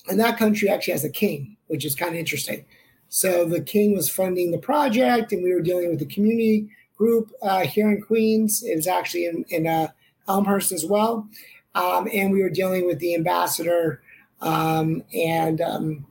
and 0.08 0.20
that 0.20 0.38
country 0.38 0.68
actually 0.68 0.92
has 0.92 1.04
a 1.04 1.10
king, 1.10 1.56
which 1.68 1.84
is 1.84 1.94
kind 1.94 2.12
of 2.12 2.18
interesting. 2.18 2.64
So 3.08 3.44
the 3.44 3.60
king 3.60 3.94
was 3.94 4.08
funding 4.08 4.50
the 4.50 4.58
project, 4.58 5.32
and 5.32 5.42
we 5.42 5.54
were 5.54 5.60
dealing 5.60 5.90
with 5.90 6.00
the 6.00 6.06
community 6.06 6.68
group 6.96 7.30
uh, 7.42 7.60
here 7.60 7.88
in 7.90 8.02
Queens. 8.02 8.62
It 8.62 8.74
was 8.74 8.86
actually 8.86 9.26
in, 9.26 9.44
in 9.50 9.66
uh, 9.66 9.88
Elmhurst 10.28 10.72
as 10.72 10.84
well. 10.84 11.28
Um, 11.74 12.08
and 12.12 12.32
we 12.32 12.42
were 12.42 12.50
dealing 12.50 12.86
with 12.86 12.98
the 12.98 13.14
ambassador. 13.14 14.02
Um, 14.40 15.02
and 15.12 15.60
um, 15.60 16.06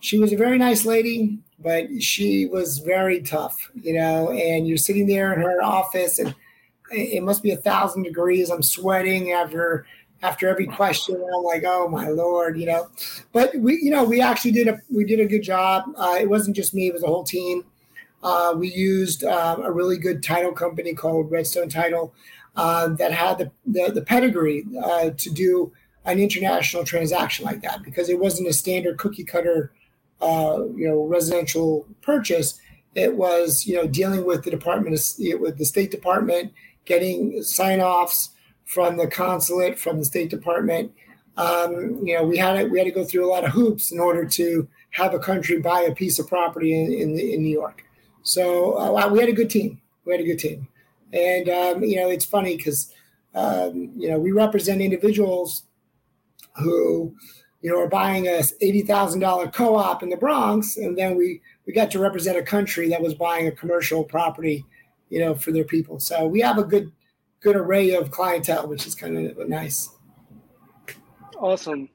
she 0.00 0.18
was 0.18 0.32
a 0.32 0.36
very 0.36 0.58
nice 0.58 0.84
lady, 0.84 1.38
but 1.58 2.02
she 2.02 2.46
was 2.46 2.78
very 2.78 3.20
tough, 3.22 3.70
you 3.74 3.94
know. 3.94 4.30
And 4.30 4.68
you're 4.68 4.76
sitting 4.76 5.06
there 5.06 5.32
in 5.32 5.40
her 5.40 5.62
office, 5.62 6.18
and 6.18 6.34
it 6.90 7.22
must 7.22 7.42
be 7.42 7.50
a 7.50 7.56
thousand 7.56 8.04
degrees. 8.04 8.50
I'm 8.50 8.62
sweating 8.62 9.32
after 9.32 9.86
after 10.22 10.48
every 10.48 10.66
question. 10.66 11.14
I'm 11.16 11.44
like, 11.44 11.64
oh 11.64 11.88
my 11.88 12.08
lord, 12.08 12.58
you 12.58 12.66
know. 12.66 12.88
But 13.32 13.54
we, 13.56 13.80
you 13.82 13.90
know, 13.90 14.04
we 14.04 14.20
actually 14.20 14.52
did 14.52 14.68
a 14.68 14.78
we 14.90 15.04
did 15.04 15.20
a 15.20 15.26
good 15.26 15.42
job. 15.42 15.84
Uh, 15.96 16.16
it 16.20 16.28
wasn't 16.28 16.56
just 16.56 16.74
me; 16.74 16.88
it 16.88 16.94
was 16.94 17.02
a 17.02 17.06
whole 17.06 17.24
team. 17.24 17.64
Uh, 18.22 18.52
we 18.56 18.68
used 18.68 19.22
uh, 19.24 19.56
a 19.62 19.70
really 19.70 19.96
good 19.96 20.22
title 20.22 20.52
company 20.52 20.92
called 20.92 21.30
Redstone 21.30 21.68
Title 21.68 22.12
uh, 22.58 22.88
that 22.88 23.12
had 23.12 23.38
the, 23.38 23.50
the, 23.64 23.92
the 23.92 24.02
pedigree 24.02 24.66
uh, 24.84 25.10
to 25.16 25.30
do 25.30 25.72
an 26.04 26.18
international 26.18 26.84
transaction 26.84 27.44
like 27.44 27.62
that 27.62 27.82
because 27.84 28.08
it 28.08 28.18
wasn't 28.18 28.48
a 28.48 28.52
standard 28.52 28.98
cookie 28.98 29.24
cutter, 29.24 29.72
uh, 30.20 30.64
you 30.74 30.88
know, 30.88 31.04
residential 31.06 31.86
purchase. 32.02 32.60
It 32.94 33.14
was, 33.16 33.64
you 33.64 33.76
know, 33.76 33.86
dealing 33.86 34.26
with 34.26 34.42
the 34.42 34.50
department, 34.50 34.94
of, 34.96 35.40
with 35.40 35.56
the 35.56 35.64
State 35.64 35.92
Department, 35.92 36.52
getting 36.84 37.42
sign 37.42 37.80
offs 37.80 38.30
from 38.64 38.96
the 38.96 39.06
consulate, 39.06 39.78
from 39.78 39.98
the 39.98 40.04
State 40.04 40.28
Department. 40.28 40.92
Um, 41.36 42.00
you 42.04 42.14
know, 42.14 42.24
we 42.24 42.36
had 42.38 42.54
to, 42.54 42.64
we 42.64 42.78
had 42.78 42.86
to 42.86 42.90
go 42.90 43.04
through 43.04 43.24
a 43.24 43.30
lot 43.30 43.44
of 43.44 43.52
hoops 43.52 43.92
in 43.92 44.00
order 44.00 44.24
to 44.26 44.66
have 44.90 45.14
a 45.14 45.20
country 45.20 45.60
buy 45.60 45.82
a 45.82 45.94
piece 45.94 46.18
of 46.18 46.26
property 46.26 46.74
in, 46.74 46.92
in, 46.92 47.18
in 47.18 47.42
New 47.42 47.52
York. 47.52 47.84
So 48.22 48.76
uh, 48.76 49.08
we 49.08 49.20
had 49.20 49.28
a 49.28 49.32
good 49.32 49.48
team. 49.48 49.80
We 50.04 50.12
had 50.14 50.20
a 50.20 50.24
good 50.24 50.40
team, 50.40 50.66
and 51.12 51.48
um, 51.48 51.84
you 51.84 51.96
know 51.96 52.08
it's 52.08 52.24
funny 52.24 52.56
because 52.56 52.92
um, 53.34 53.92
you 53.96 54.08
know, 54.10 54.18
we 54.18 54.32
represent 54.32 54.80
individuals 54.80 55.64
who, 56.56 57.14
you 57.60 57.70
know, 57.70 57.78
are 57.78 57.88
buying 57.88 58.26
a 58.26 58.42
eighty 58.60 58.82
thousand 58.82 59.20
dollar 59.20 59.48
co-op 59.48 60.02
in 60.02 60.08
the 60.08 60.16
Bronx, 60.16 60.76
and 60.76 60.96
then 60.96 61.16
we 61.16 61.40
we 61.66 61.72
got 61.72 61.90
to 61.92 61.98
represent 61.98 62.38
a 62.38 62.42
country 62.42 62.88
that 62.88 63.00
was 63.00 63.14
buying 63.14 63.46
a 63.46 63.52
commercial 63.52 64.02
property, 64.02 64.64
you 65.10 65.20
know, 65.20 65.34
for 65.34 65.52
their 65.52 65.64
people. 65.64 66.00
So 66.00 66.26
we 66.26 66.40
have 66.40 66.58
a 66.58 66.64
good 66.64 66.90
good 67.40 67.56
array 67.56 67.94
of 67.94 68.10
clientele, 68.10 68.66
which 68.66 68.86
is 68.86 68.94
kind 68.94 69.16
of 69.16 69.48
nice. 69.48 69.90
Awesome. 71.36 71.88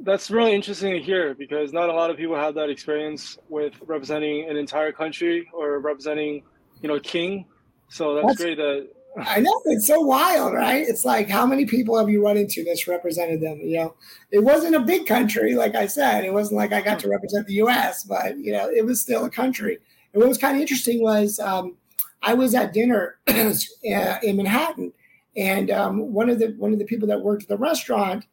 That's 0.00 0.30
really 0.30 0.54
interesting 0.54 0.92
to 0.92 1.00
hear 1.00 1.34
because 1.34 1.72
not 1.72 1.88
a 1.88 1.92
lot 1.92 2.10
of 2.10 2.16
people 2.16 2.36
have 2.36 2.54
that 2.54 2.68
experience 2.68 3.38
with 3.48 3.72
representing 3.86 4.48
an 4.48 4.56
entire 4.56 4.92
country 4.92 5.48
or 5.52 5.80
representing, 5.80 6.42
you 6.82 6.88
know, 6.88 6.96
a 6.96 7.00
king. 7.00 7.46
So 7.90 8.14
that's, 8.14 8.26
that's 8.26 8.40
great 8.40 8.56
that 8.58 8.88
I 9.26 9.40
know 9.40 9.62
it's 9.64 9.86
so 9.86 10.00
wild, 10.00 10.54
right? 10.54 10.86
It's 10.86 11.04
like 11.04 11.28
how 11.28 11.46
many 11.46 11.66
people 11.66 11.98
have 11.98 12.08
you 12.08 12.24
run 12.24 12.36
into 12.36 12.62
that's 12.64 12.86
represented 12.86 13.40
them? 13.40 13.60
You 13.60 13.76
know, 13.76 13.94
it 14.30 14.40
wasn't 14.40 14.76
a 14.76 14.80
big 14.80 15.06
country, 15.06 15.54
like 15.54 15.74
I 15.74 15.86
said. 15.86 16.24
It 16.24 16.32
wasn't 16.32 16.58
like 16.58 16.72
I 16.72 16.80
got 16.80 16.98
to 17.00 17.08
represent 17.08 17.46
the 17.46 17.54
U.S., 17.54 18.04
but 18.04 18.38
you 18.38 18.52
know, 18.52 18.68
it 18.68 18.84
was 18.84 19.00
still 19.00 19.24
a 19.24 19.30
country. 19.30 19.78
And 20.12 20.20
what 20.20 20.28
was 20.28 20.38
kind 20.38 20.56
of 20.56 20.60
interesting 20.60 21.02
was 21.02 21.38
um, 21.40 21.76
I 22.22 22.34
was 22.34 22.54
at 22.54 22.72
dinner 22.72 23.18
uh, 23.26 23.54
in 24.22 24.36
Manhattan, 24.36 24.92
and 25.36 25.70
um, 25.70 26.12
one 26.12 26.30
of 26.30 26.38
the 26.38 26.54
one 26.58 26.72
of 26.72 26.78
the 26.78 26.84
people 26.84 27.08
that 27.08 27.20
worked 27.20 27.42
at 27.42 27.48
the 27.48 27.56
restaurant 27.56 28.24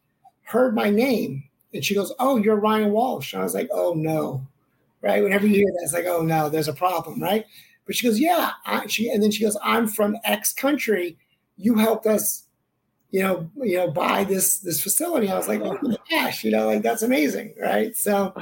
heard 0.44 0.74
my 0.74 0.90
name, 0.90 1.44
and 1.74 1.84
she 1.84 1.94
goes, 1.94 2.12
"Oh, 2.18 2.36
you're 2.36 2.56
Ryan 2.56 2.92
Walsh." 2.92 3.32
And 3.32 3.40
I 3.40 3.44
was 3.44 3.54
like, 3.54 3.68
"Oh 3.72 3.94
no." 3.94 4.46
Right. 5.02 5.22
Whenever 5.22 5.46
you 5.46 5.56
hear 5.56 5.66
that, 5.66 5.82
it's 5.84 5.92
like, 5.92 6.06
oh 6.06 6.22
no, 6.22 6.48
there's 6.48 6.66
a 6.66 6.72
problem, 6.72 7.22
right? 7.22 7.44
But 7.86 7.94
she 7.94 8.06
goes, 8.06 8.18
yeah. 8.18 8.52
I, 8.64 8.86
she 8.86 9.08
and 9.10 9.22
then 9.22 9.30
she 9.30 9.42
goes, 9.42 9.56
I'm 9.62 9.86
from 9.86 10.16
X 10.24 10.52
country. 10.52 11.16
You 11.56 11.76
helped 11.76 12.06
us, 12.06 12.44
you 13.10 13.22
know, 13.22 13.50
you 13.62 13.78
know, 13.78 13.90
buy 13.90 14.24
this 14.24 14.58
this 14.58 14.82
facility. 14.82 15.30
I 15.30 15.36
was 15.36 15.48
like, 15.48 15.60
oh 15.62 15.78
my 15.80 15.96
gosh, 16.10 16.44
you 16.44 16.50
know, 16.50 16.66
like 16.66 16.82
that's 16.82 17.02
amazing, 17.02 17.54
right? 17.60 17.96
So, 17.96 18.34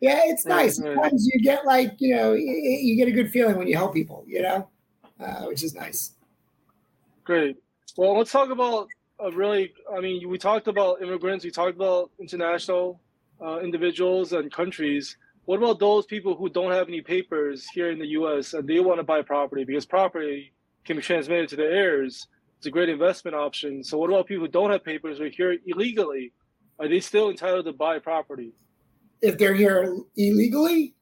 yeah, 0.00 0.22
it's 0.24 0.46
nice. 0.46 0.76
Sometimes 0.76 1.26
you 1.26 1.40
get 1.40 1.66
like, 1.66 1.94
you 1.98 2.16
know, 2.16 2.32
you, 2.32 2.96
get 2.96 3.08
a 3.08 3.12
good 3.12 3.30
feeling 3.30 3.56
when 3.56 3.68
you 3.68 3.76
help 3.76 3.94
people, 3.94 4.24
you 4.26 4.42
know, 4.42 4.68
uh, 5.20 5.42
which 5.44 5.62
is 5.62 5.74
nice. 5.74 6.12
Great. 7.24 7.56
Well, 7.96 8.16
let's 8.16 8.32
talk 8.32 8.50
about 8.50 8.88
a 9.20 9.30
really. 9.30 9.74
I 9.92 10.00
mean, 10.00 10.28
we 10.28 10.38
talked 10.38 10.66
about 10.66 11.02
immigrants. 11.02 11.44
We 11.44 11.50
talked 11.50 11.76
about 11.76 12.10
international 12.18 13.00
uh, 13.40 13.58
individuals 13.58 14.32
and 14.32 14.50
countries 14.50 15.16
what 15.48 15.62
about 15.62 15.78
those 15.78 16.04
people 16.04 16.36
who 16.36 16.50
don't 16.50 16.72
have 16.72 16.88
any 16.88 17.00
papers 17.00 17.66
here 17.70 17.90
in 17.90 17.98
the 17.98 18.08
U.S. 18.08 18.52
and 18.52 18.68
they 18.68 18.80
want 18.80 18.98
to 19.00 19.02
buy 19.02 19.22
property 19.22 19.64
because 19.64 19.86
property 19.86 20.52
can 20.84 20.96
be 20.96 21.02
transmitted 21.02 21.48
to 21.48 21.56
their 21.56 21.70
heirs? 21.70 22.26
It's 22.58 22.66
a 22.66 22.70
great 22.70 22.90
investment 22.90 23.34
option. 23.34 23.82
So, 23.82 23.96
what 23.96 24.10
about 24.10 24.26
people 24.26 24.44
who 24.44 24.52
don't 24.52 24.70
have 24.70 24.84
papers 24.84 25.22
or 25.22 25.28
here 25.30 25.56
illegally? 25.64 26.34
Are 26.78 26.86
they 26.86 27.00
still 27.00 27.30
entitled 27.30 27.64
to 27.64 27.72
buy 27.72 27.98
property? 27.98 28.52
If 29.22 29.38
they're 29.38 29.54
here 29.54 29.96
illegally? 30.18 30.94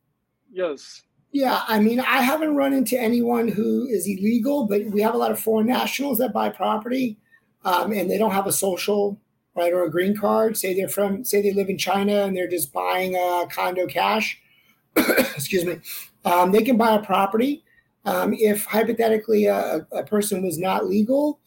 Yes. 0.53 1.03
Yeah, 1.33 1.65
I 1.67 1.81
mean, 1.81 1.99
I 1.99 2.23
haven't 2.23 2.55
run 2.55 2.73
into 2.73 2.97
anyone 2.97 3.49
who 3.49 3.89
is 3.89 4.07
illegal, 4.07 4.69
but 4.69 4.85
we 4.85 5.03
have 5.03 5.17
a 5.17 5.19
lot 5.19 5.33
of 5.33 5.41
foreign 5.41 5.67
nationals 5.67 6.19
that 6.19 6.33
buy 6.33 6.51
property 6.51 7.19
um, 7.65 7.91
and 7.91 8.09
they 8.09 8.17
don't 8.17 8.31
have 8.31 8.47
a 8.47 8.53
social 8.53 9.21
right, 9.57 9.73
or 9.73 9.85
a 9.85 9.91
green 9.91 10.17
card. 10.17 10.57
Say 10.57 10.75
they're 10.75 10.89
from, 10.89 11.25
say 11.25 11.41
they 11.43 11.53
live 11.53 11.71
in 11.71 11.79
China 11.79 12.25
and 12.25 12.37
they're 12.37 12.49
just 12.49 12.73
buying 12.73 13.17
a 13.17 13.47
condo 13.51 13.87
cash. 13.87 14.41
Excuse 14.97 15.65
me. 15.65 15.81
Um, 16.25 16.53
they 16.53 16.63
can 16.63 16.77
buy 16.77 16.95
a 16.95 17.03
property. 17.03 17.65
Um, 18.05 18.35
if 18.35 18.65
hypothetically 18.65 19.47
a, 19.47 19.87
a, 19.91 20.05
person 20.05 20.45
was 20.45 20.59
not 20.59 20.87
legal, 20.87 21.41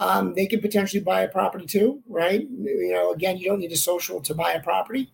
um, 0.00 0.32
they 0.34 0.46
could 0.46 0.62
potentially 0.62 1.02
buy 1.02 1.22
a 1.22 1.28
property 1.28 1.66
too, 1.66 2.02
right? 2.08 2.40
You 2.40 2.92
know, 2.92 3.12
again, 3.12 3.36
you 3.36 3.48
don't 3.48 3.60
need 3.60 3.72
a 3.72 3.76
social 3.76 4.20
to 4.22 4.34
buy 4.34 4.52
a 4.52 4.62
property. 4.62 5.12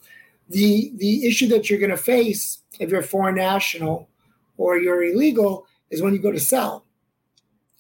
The 0.48 0.92
the 0.96 1.26
issue 1.26 1.48
that 1.48 1.68
you're 1.68 1.80
going 1.80 1.90
to 1.90 1.96
face 1.96 2.62
if 2.78 2.90
you're 2.90 3.02
foreign 3.02 3.36
national 3.36 4.08
or 4.56 4.78
you're 4.78 5.02
illegal 5.02 5.66
is 5.90 6.02
when 6.02 6.12
you 6.12 6.20
go 6.20 6.32
to 6.32 6.40
sell, 6.40 6.84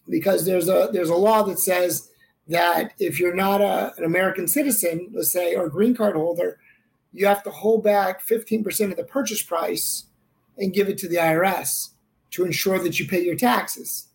because 0.08 0.44
there's 0.44 0.68
a 0.68 0.90
there's 0.92 1.10
a 1.10 1.14
law 1.14 1.42
that 1.42 1.58
says 1.58 2.08
that 2.52 2.92
if 2.98 3.18
you're 3.18 3.34
not 3.34 3.60
a, 3.60 3.92
an 3.96 4.04
American 4.04 4.46
citizen, 4.46 5.10
let's 5.12 5.32
say, 5.32 5.54
or 5.54 5.66
a 5.66 5.70
green 5.70 5.94
card 5.94 6.16
holder, 6.16 6.58
you 7.12 7.26
have 7.26 7.42
to 7.42 7.50
hold 7.50 7.84
back 7.84 8.26
15% 8.26 8.90
of 8.90 8.96
the 8.96 9.04
purchase 9.04 9.42
price 9.42 10.06
and 10.58 10.72
give 10.72 10.88
it 10.88 10.98
to 10.98 11.08
the 11.08 11.16
IRS 11.16 11.90
to 12.30 12.44
ensure 12.44 12.78
that 12.78 12.98
you 12.98 13.06
pay 13.06 13.22
your 13.22 13.36
taxes, 13.36 14.08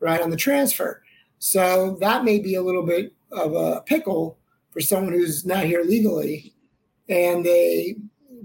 right, 0.00 0.20
on 0.20 0.30
the 0.30 0.36
transfer. 0.36 1.02
So 1.38 1.96
that 2.00 2.24
may 2.24 2.38
be 2.38 2.54
a 2.54 2.62
little 2.62 2.84
bit 2.84 3.12
of 3.30 3.54
a 3.54 3.82
pickle 3.82 4.38
for 4.70 4.80
someone 4.80 5.12
who's 5.12 5.44
not 5.44 5.64
here 5.64 5.84
legally 5.84 6.54
and 7.08 7.44
they 7.44 7.96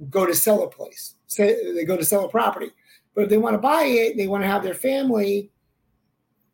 go 0.09 0.25
to 0.25 0.35
sell 0.35 0.63
a 0.63 0.69
place, 0.69 1.15
say 1.27 1.73
they 1.73 1.85
go 1.85 1.97
to 1.97 2.05
sell 2.05 2.25
a 2.25 2.29
property. 2.29 2.71
But 3.15 3.23
if 3.23 3.29
they 3.29 3.37
want 3.37 3.55
to 3.55 3.59
buy 3.59 3.83
it, 3.83 4.17
they 4.17 4.27
want 4.27 4.43
to 4.43 4.47
have 4.47 4.63
their 4.63 4.75
family, 4.75 5.51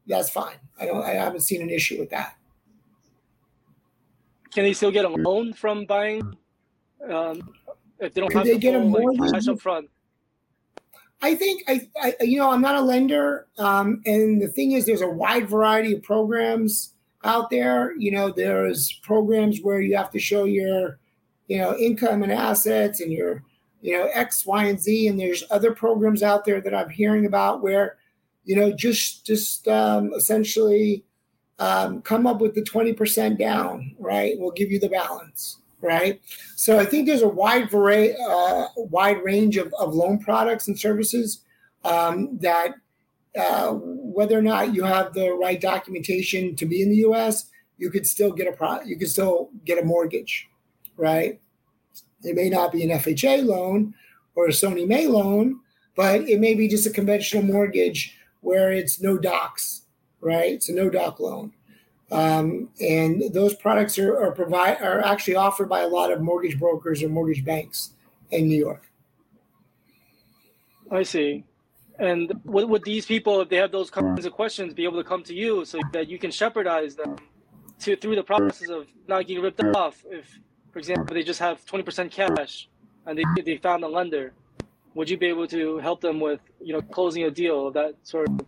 that's 0.07 0.29
fine. 0.29 0.55
I 0.79 0.85
don't 0.85 1.03
I 1.03 1.11
haven't 1.11 1.41
seen 1.41 1.61
an 1.61 1.69
issue 1.69 1.99
with 1.99 2.09
that 2.11 2.35
can 4.53 4.63
they 4.63 4.73
still 4.73 4.91
get 4.91 5.05
a 5.05 5.09
loan 5.09 5.53
from 5.53 5.85
buying 5.85 6.35
um, 7.09 7.53
if 7.99 8.13
they 8.13 8.21
don't 8.21 8.29
Could 8.29 8.37
have 8.37 8.45
they 8.45 8.57
get 8.57 8.75
a 8.75 8.79
mortgage 8.79 9.31
cash 9.31 9.47
up 9.47 9.59
front? 9.59 9.89
I 11.21 11.35
think 11.35 11.63
I, 11.67 11.89
I, 12.01 12.15
you 12.21 12.37
know 12.37 12.51
I'm 12.51 12.61
not 12.61 12.75
a 12.75 12.81
lender, 12.81 13.47
um, 13.57 14.01
and 14.05 14.41
the 14.41 14.47
thing 14.47 14.73
is, 14.73 14.85
there's 14.85 15.01
a 15.01 15.09
wide 15.09 15.49
variety 15.49 15.93
of 15.93 16.03
programs 16.03 16.93
out 17.23 17.49
there. 17.49 17.95
You 17.97 18.11
know, 18.11 18.29
there's 18.29 18.91
programs 19.03 19.61
where 19.61 19.79
you 19.79 19.95
have 19.95 20.11
to 20.11 20.19
show 20.19 20.43
your, 20.43 20.99
you 21.47 21.57
know, 21.57 21.77
income 21.77 22.23
and 22.23 22.31
assets 22.31 22.99
and 22.99 23.11
your, 23.11 23.41
you 23.81 23.97
know, 23.97 24.09
X, 24.13 24.45
Y, 24.45 24.65
and 24.65 24.79
Z, 24.79 25.07
and 25.07 25.19
there's 25.19 25.45
other 25.49 25.73
programs 25.73 26.23
out 26.23 26.43
there 26.43 26.59
that 26.59 26.75
I'm 26.75 26.89
hearing 26.89 27.25
about 27.25 27.61
where, 27.61 27.97
you 28.43 28.57
know, 28.57 28.73
just 28.73 29.25
just 29.25 29.67
um, 29.69 30.13
essentially 30.13 31.05
um, 31.59 32.01
come 32.01 32.27
up 32.27 32.41
with 32.41 32.55
the 32.55 32.61
20% 32.61 33.37
down, 33.37 33.95
right? 33.99 34.35
We'll 34.37 34.51
give 34.51 34.71
you 34.71 34.79
the 34.79 34.89
balance, 34.89 35.59
right? 35.81 36.21
So 36.55 36.79
I 36.79 36.85
think 36.85 37.07
there's 37.07 37.21
a 37.21 37.27
wide 37.27 37.69
variety, 37.69 38.15
uh, 38.19 38.67
wide 38.75 39.23
range 39.23 39.57
of, 39.57 39.73
of 39.79 39.93
loan 39.93 40.19
products 40.19 40.67
and 40.67 40.79
services 40.79 41.41
um, 41.83 42.37
that 42.39 42.75
uh, 43.37 43.71
whether 43.71 44.37
or 44.37 44.41
not 44.41 44.73
you 44.73 44.83
have 44.83 45.13
the 45.13 45.31
right 45.33 45.59
documentation 45.59 46.55
to 46.55 46.65
be 46.65 46.81
in 46.81 46.89
the 46.89 46.97
U.S., 46.97 47.49
you 47.77 47.89
could 47.89 48.05
still 48.05 48.31
get 48.31 48.47
a 48.47 48.51
pro, 48.51 48.81
you 48.81 48.97
could 48.97 49.09
still 49.09 49.49
get 49.65 49.81
a 49.81 49.85
mortgage, 49.85 50.47
right? 50.95 51.39
It 52.23 52.35
may 52.35 52.49
not 52.49 52.71
be 52.71 52.83
an 52.83 52.97
FHA 52.97 53.45
loan 53.45 53.93
or 54.35 54.47
a 54.47 54.53
Fannie 54.53 54.85
Mae 54.85 55.07
loan, 55.07 55.59
but 55.95 56.21
it 56.21 56.39
may 56.39 56.53
be 56.53 56.67
just 56.67 56.87
a 56.87 56.91
conventional 56.91 57.43
mortgage 57.43 58.17
where 58.41 58.71
it's 58.71 59.01
no 59.01 59.17
docs, 59.17 59.82
right? 60.23 60.53
It's 60.53 60.69
a 60.69 60.73
no 60.73 60.89
doc 60.89 61.19
loan. 61.19 61.53
Um, 62.11 62.69
and 62.79 63.23
those 63.33 63.55
products 63.55 63.97
are, 63.97 64.17
are 64.17 64.31
provide 64.31 64.81
are 64.81 65.03
actually 65.03 65.35
offered 65.35 65.67
by 65.67 65.81
a 65.81 65.87
lot 65.87 66.11
of 66.11 66.21
mortgage 66.21 66.59
brokers 66.59 67.01
or 67.01 67.09
mortgage 67.09 67.43
banks 67.43 67.93
in 68.29 68.47
New 68.47 68.57
York. 68.57 68.89
I 70.91 71.03
see. 71.03 71.43
And 71.99 72.31
would, 72.43 72.69
would 72.69 72.83
these 72.83 73.05
people, 73.05 73.41
if 73.41 73.49
they 73.49 73.57
have 73.57 73.71
those 73.71 73.89
kinds 73.89 74.25
of 74.25 74.33
questions, 74.33 74.73
be 74.73 74.83
able 74.83 75.01
to 75.01 75.07
come 75.07 75.23
to 75.23 75.33
you 75.33 75.65
so 75.65 75.79
that 75.91 76.07
you 76.07 76.19
can 76.19 76.31
shepherdize 76.31 76.95
them 76.95 77.17
to 77.79 77.95
through 77.95 78.15
the 78.15 78.23
process 78.23 78.69
of 78.69 78.87
not 79.07 79.25
getting 79.25 79.43
ripped 79.43 79.63
off? 79.75 80.03
If, 80.09 80.39
for 80.71 80.79
example, 80.79 81.15
they 81.15 81.23
just 81.23 81.39
have 81.39 81.65
twenty 81.65 81.83
percent 81.83 82.11
cash 82.11 82.67
and 83.05 83.17
they 83.17 83.23
they 83.43 83.57
found 83.57 83.83
a 83.83 83.87
lender, 83.87 84.33
would 84.93 85.09
you 85.09 85.17
be 85.17 85.27
able 85.27 85.47
to 85.47 85.77
help 85.79 86.01
them 86.01 86.19
with 86.19 86.41
you 86.61 86.73
know 86.73 86.81
closing 86.81 87.23
a 87.23 87.31
deal 87.31 87.67
of 87.67 87.73
that 87.73 87.95
sort 88.03 88.27
of 88.27 88.41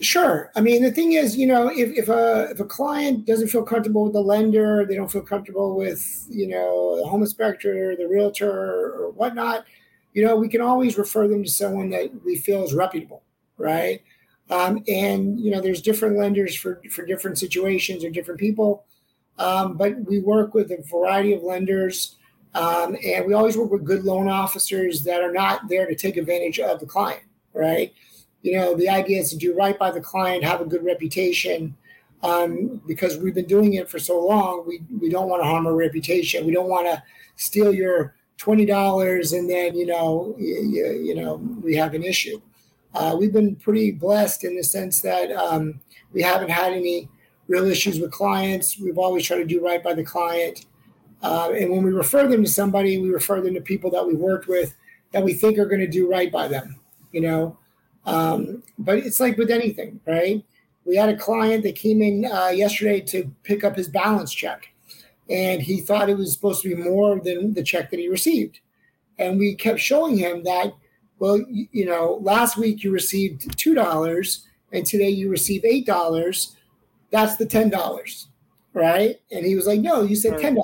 Sure. 0.00 0.50
I 0.56 0.60
mean, 0.60 0.82
the 0.82 0.90
thing 0.90 1.12
is, 1.12 1.36
you 1.36 1.46
know, 1.46 1.68
if, 1.68 1.96
if 1.96 2.08
a 2.08 2.48
if 2.50 2.60
a 2.60 2.64
client 2.64 3.24
doesn't 3.26 3.48
feel 3.48 3.62
comfortable 3.62 4.02
with 4.04 4.14
the 4.14 4.20
lender, 4.20 4.84
they 4.84 4.96
don't 4.96 5.10
feel 5.10 5.22
comfortable 5.22 5.76
with, 5.76 6.26
you 6.28 6.48
know, 6.48 6.96
the 6.96 7.06
home 7.06 7.22
inspector, 7.22 7.92
or 7.92 7.96
the 7.96 8.08
realtor, 8.08 8.50
or 8.50 9.10
whatnot, 9.12 9.64
you 10.12 10.24
know, 10.24 10.34
we 10.34 10.48
can 10.48 10.60
always 10.60 10.98
refer 10.98 11.28
them 11.28 11.44
to 11.44 11.50
someone 11.50 11.90
that 11.90 12.10
we 12.24 12.36
feel 12.36 12.64
is 12.64 12.74
reputable, 12.74 13.22
right? 13.58 14.02
Um, 14.50 14.82
and 14.88 15.38
you 15.38 15.50
know, 15.52 15.60
there's 15.60 15.80
different 15.82 16.18
lenders 16.18 16.56
for 16.56 16.82
for 16.90 17.06
different 17.06 17.38
situations 17.38 18.04
or 18.04 18.10
different 18.10 18.40
people, 18.40 18.84
um, 19.38 19.76
but 19.76 19.94
we 20.06 20.18
work 20.20 20.52
with 20.54 20.70
a 20.72 20.82
variety 20.90 21.32
of 21.34 21.42
lenders, 21.44 22.16
um, 22.54 22.96
and 23.04 23.24
we 23.26 23.34
always 23.34 23.56
work 23.56 23.70
with 23.70 23.84
good 23.84 24.04
loan 24.04 24.28
officers 24.28 25.04
that 25.04 25.22
are 25.22 25.32
not 25.32 25.68
there 25.68 25.86
to 25.86 25.94
take 25.94 26.16
advantage 26.16 26.58
of 26.58 26.80
the 26.80 26.86
client, 26.86 27.22
right? 27.54 27.92
You 28.42 28.52
know, 28.52 28.74
the 28.74 28.88
idea 28.88 29.20
is 29.20 29.30
to 29.30 29.36
do 29.36 29.56
right 29.56 29.78
by 29.78 29.90
the 29.90 30.00
client, 30.00 30.44
have 30.44 30.60
a 30.60 30.66
good 30.66 30.84
reputation. 30.84 31.76
Um, 32.24 32.80
because 32.86 33.18
we've 33.18 33.34
been 33.34 33.48
doing 33.48 33.74
it 33.74 33.90
for 33.90 33.98
so 33.98 34.24
long, 34.24 34.64
we, 34.64 34.80
we 35.00 35.08
don't 35.08 35.28
want 35.28 35.42
to 35.42 35.48
harm 35.48 35.66
our 35.66 35.74
reputation. 35.74 36.46
We 36.46 36.52
don't 36.52 36.68
want 36.68 36.86
to 36.86 37.02
steal 37.34 37.74
your 37.74 38.14
twenty 38.38 38.66
dollars 38.66 39.32
and 39.32 39.48
then 39.48 39.76
you 39.76 39.86
know 39.86 40.34
you, 40.38 41.00
you, 41.04 41.14
know 41.14 41.36
we 41.62 41.76
have 41.76 41.94
an 41.94 42.02
issue. 42.02 42.40
Uh, 42.94 43.16
we've 43.18 43.32
been 43.32 43.56
pretty 43.56 43.90
blessed 43.90 44.44
in 44.44 44.56
the 44.56 44.62
sense 44.64 45.00
that 45.00 45.30
um, 45.32 45.80
we 46.12 46.22
haven't 46.22 46.50
had 46.50 46.72
any 46.72 47.08
real 47.48 47.64
issues 47.64 48.00
with 48.00 48.10
clients. 48.10 48.78
We've 48.78 48.98
always 48.98 49.24
tried 49.24 49.38
to 49.38 49.44
do 49.44 49.64
right 49.64 49.82
by 49.82 49.94
the 49.94 50.04
client. 50.04 50.66
Uh, 51.22 51.52
and 51.52 51.70
when 51.70 51.82
we 51.82 51.92
refer 51.92 52.26
them 52.26 52.42
to 52.42 52.50
somebody, 52.50 52.98
we 52.98 53.10
refer 53.10 53.40
them 53.40 53.54
to 53.54 53.60
people 53.60 53.90
that 53.92 54.06
we 54.06 54.14
worked 54.14 54.48
with 54.48 54.74
that 55.12 55.22
we 55.22 55.34
think 55.34 55.58
are 55.58 55.66
going 55.66 55.80
to 55.80 55.86
do 55.86 56.10
right 56.10 56.30
by 56.30 56.48
them, 56.48 56.80
you 57.12 57.20
know. 57.20 57.56
Um, 58.04 58.62
but 58.78 58.98
it's 58.98 59.20
like 59.20 59.36
with 59.36 59.50
anything, 59.50 60.00
right? 60.06 60.44
We 60.84 60.96
had 60.96 61.08
a 61.08 61.16
client 61.16 61.62
that 61.62 61.76
came 61.76 62.02
in 62.02 62.24
uh, 62.24 62.48
yesterday 62.48 63.00
to 63.02 63.32
pick 63.44 63.62
up 63.62 63.76
his 63.76 63.88
balance 63.88 64.32
check, 64.32 64.68
and 65.30 65.62
he 65.62 65.80
thought 65.80 66.10
it 66.10 66.18
was 66.18 66.32
supposed 66.32 66.62
to 66.62 66.74
be 66.74 66.82
more 66.82 67.20
than 67.20 67.54
the 67.54 67.62
check 67.62 67.90
that 67.90 68.00
he 68.00 68.08
received. 68.08 68.60
And 69.18 69.38
we 69.38 69.54
kept 69.54 69.78
showing 69.78 70.16
him 70.16 70.42
that, 70.44 70.74
well, 71.18 71.38
you, 71.48 71.68
you 71.70 71.84
know, 71.84 72.18
last 72.22 72.56
week 72.56 72.82
you 72.82 72.90
received 72.90 73.56
$2 73.56 74.38
and 74.72 74.86
today 74.86 75.10
you 75.10 75.30
receive 75.30 75.62
$8. 75.62 76.56
That's 77.10 77.36
the 77.36 77.46
$10, 77.46 78.26
right? 78.72 79.20
And 79.30 79.46
he 79.46 79.54
was 79.54 79.66
like, 79.66 79.80
no, 79.80 80.02
you 80.02 80.16
said 80.16 80.34
$10. 80.34 80.56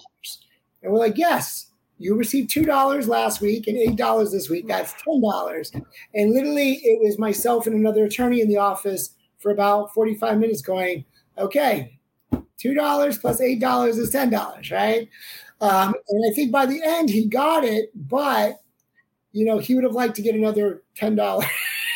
And 0.83 0.93
we're 0.93 0.99
like, 0.99 1.19
yes, 1.19 1.68
you 1.99 2.15
received 2.15 2.51
two 2.51 2.65
dollars 2.65 3.09
last 3.09 3.41
week 3.41 3.67
and 3.67 3.77
eight 3.77 3.97
dollars 3.97 4.31
this 4.31 4.49
week. 4.49 4.69
That's 4.69 4.93
ten 4.93 5.21
dollars. 5.21 5.73
And 6.15 6.33
literally, 6.33 6.75
it 6.85 7.01
was 7.03 7.19
myself 7.19 7.67
and 7.67 7.75
another 7.75 8.05
attorney 8.05 8.41
in 8.41 8.49
the 8.49 8.57
office 8.57 9.11
for 9.39 9.51
about 9.51 9.93
forty-five 9.93 10.39
minutes, 10.39 10.63
going, 10.63 11.05
"Okay, 11.37 11.99
two 12.57 12.75
dollars 12.75 13.19
plus 13.19 13.41
eight 13.41 13.61
dollars 13.61 13.99
is 13.99 14.11
ten 14.11 14.31
dollars, 14.31 14.71
right?" 14.71 15.09
Um, 15.61 15.95
and 16.09 16.31
I 16.31 16.35
think 16.35 16.53
by 16.53 16.67
the 16.67 16.81
end 16.85 17.11
he 17.11 17.27
got 17.27 17.65
it, 17.65 17.91
but 17.95 18.61
you 19.33 19.45
know 19.45 19.59
he 19.59 19.75
would 19.75 19.85
have 19.85 19.95
liked 19.95 20.15
to 20.17 20.23
get 20.23 20.37
another 20.37 20.83
ten 20.95 21.17
dollars. 21.17 21.49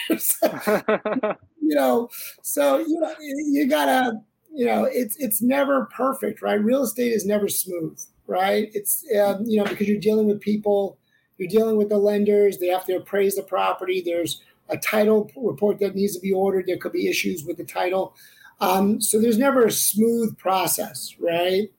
you 0.10 1.76
know, 1.76 2.08
so 2.42 2.78
you 2.78 2.98
know 2.98 3.14
you 3.20 3.68
gotta, 3.68 4.20
you 4.52 4.66
know, 4.66 4.84
it's 4.84 5.16
it's 5.18 5.40
never 5.40 5.88
perfect, 5.96 6.42
right? 6.42 6.62
Real 6.62 6.82
estate 6.82 7.12
is 7.12 7.24
never 7.24 7.48
smooth 7.48 8.00
right? 8.32 8.70
It's 8.72 9.04
um, 9.22 9.44
you 9.44 9.58
know 9.58 9.64
because 9.64 9.86
you're 9.86 10.00
dealing 10.00 10.26
with 10.26 10.40
people, 10.40 10.98
you're 11.36 11.48
dealing 11.48 11.76
with 11.76 11.90
the 11.90 11.98
lenders. 11.98 12.58
They 12.58 12.68
have 12.68 12.86
to 12.86 12.96
appraise 12.96 13.36
the 13.36 13.42
property. 13.42 14.00
There's 14.00 14.42
a 14.70 14.78
title 14.78 15.30
report 15.36 15.78
that 15.80 15.94
needs 15.94 16.14
to 16.14 16.20
be 16.20 16.32
ordered. 16.32 16.66
There 16.66 16.78
could 16.78 16.92
be 16.92 17.08
issues 17.08 17.44
with 17.44 17.58
the 17.58 17.64
title. 17.64 18.16
Um, 18.60 19.00
so 19.00 19.20
there's 19.20 19.38
never 19.38 19.66
a 19.66 19.72
smooth 19.72 20.38
process, 20.38 21.14
right? 21.20 21.70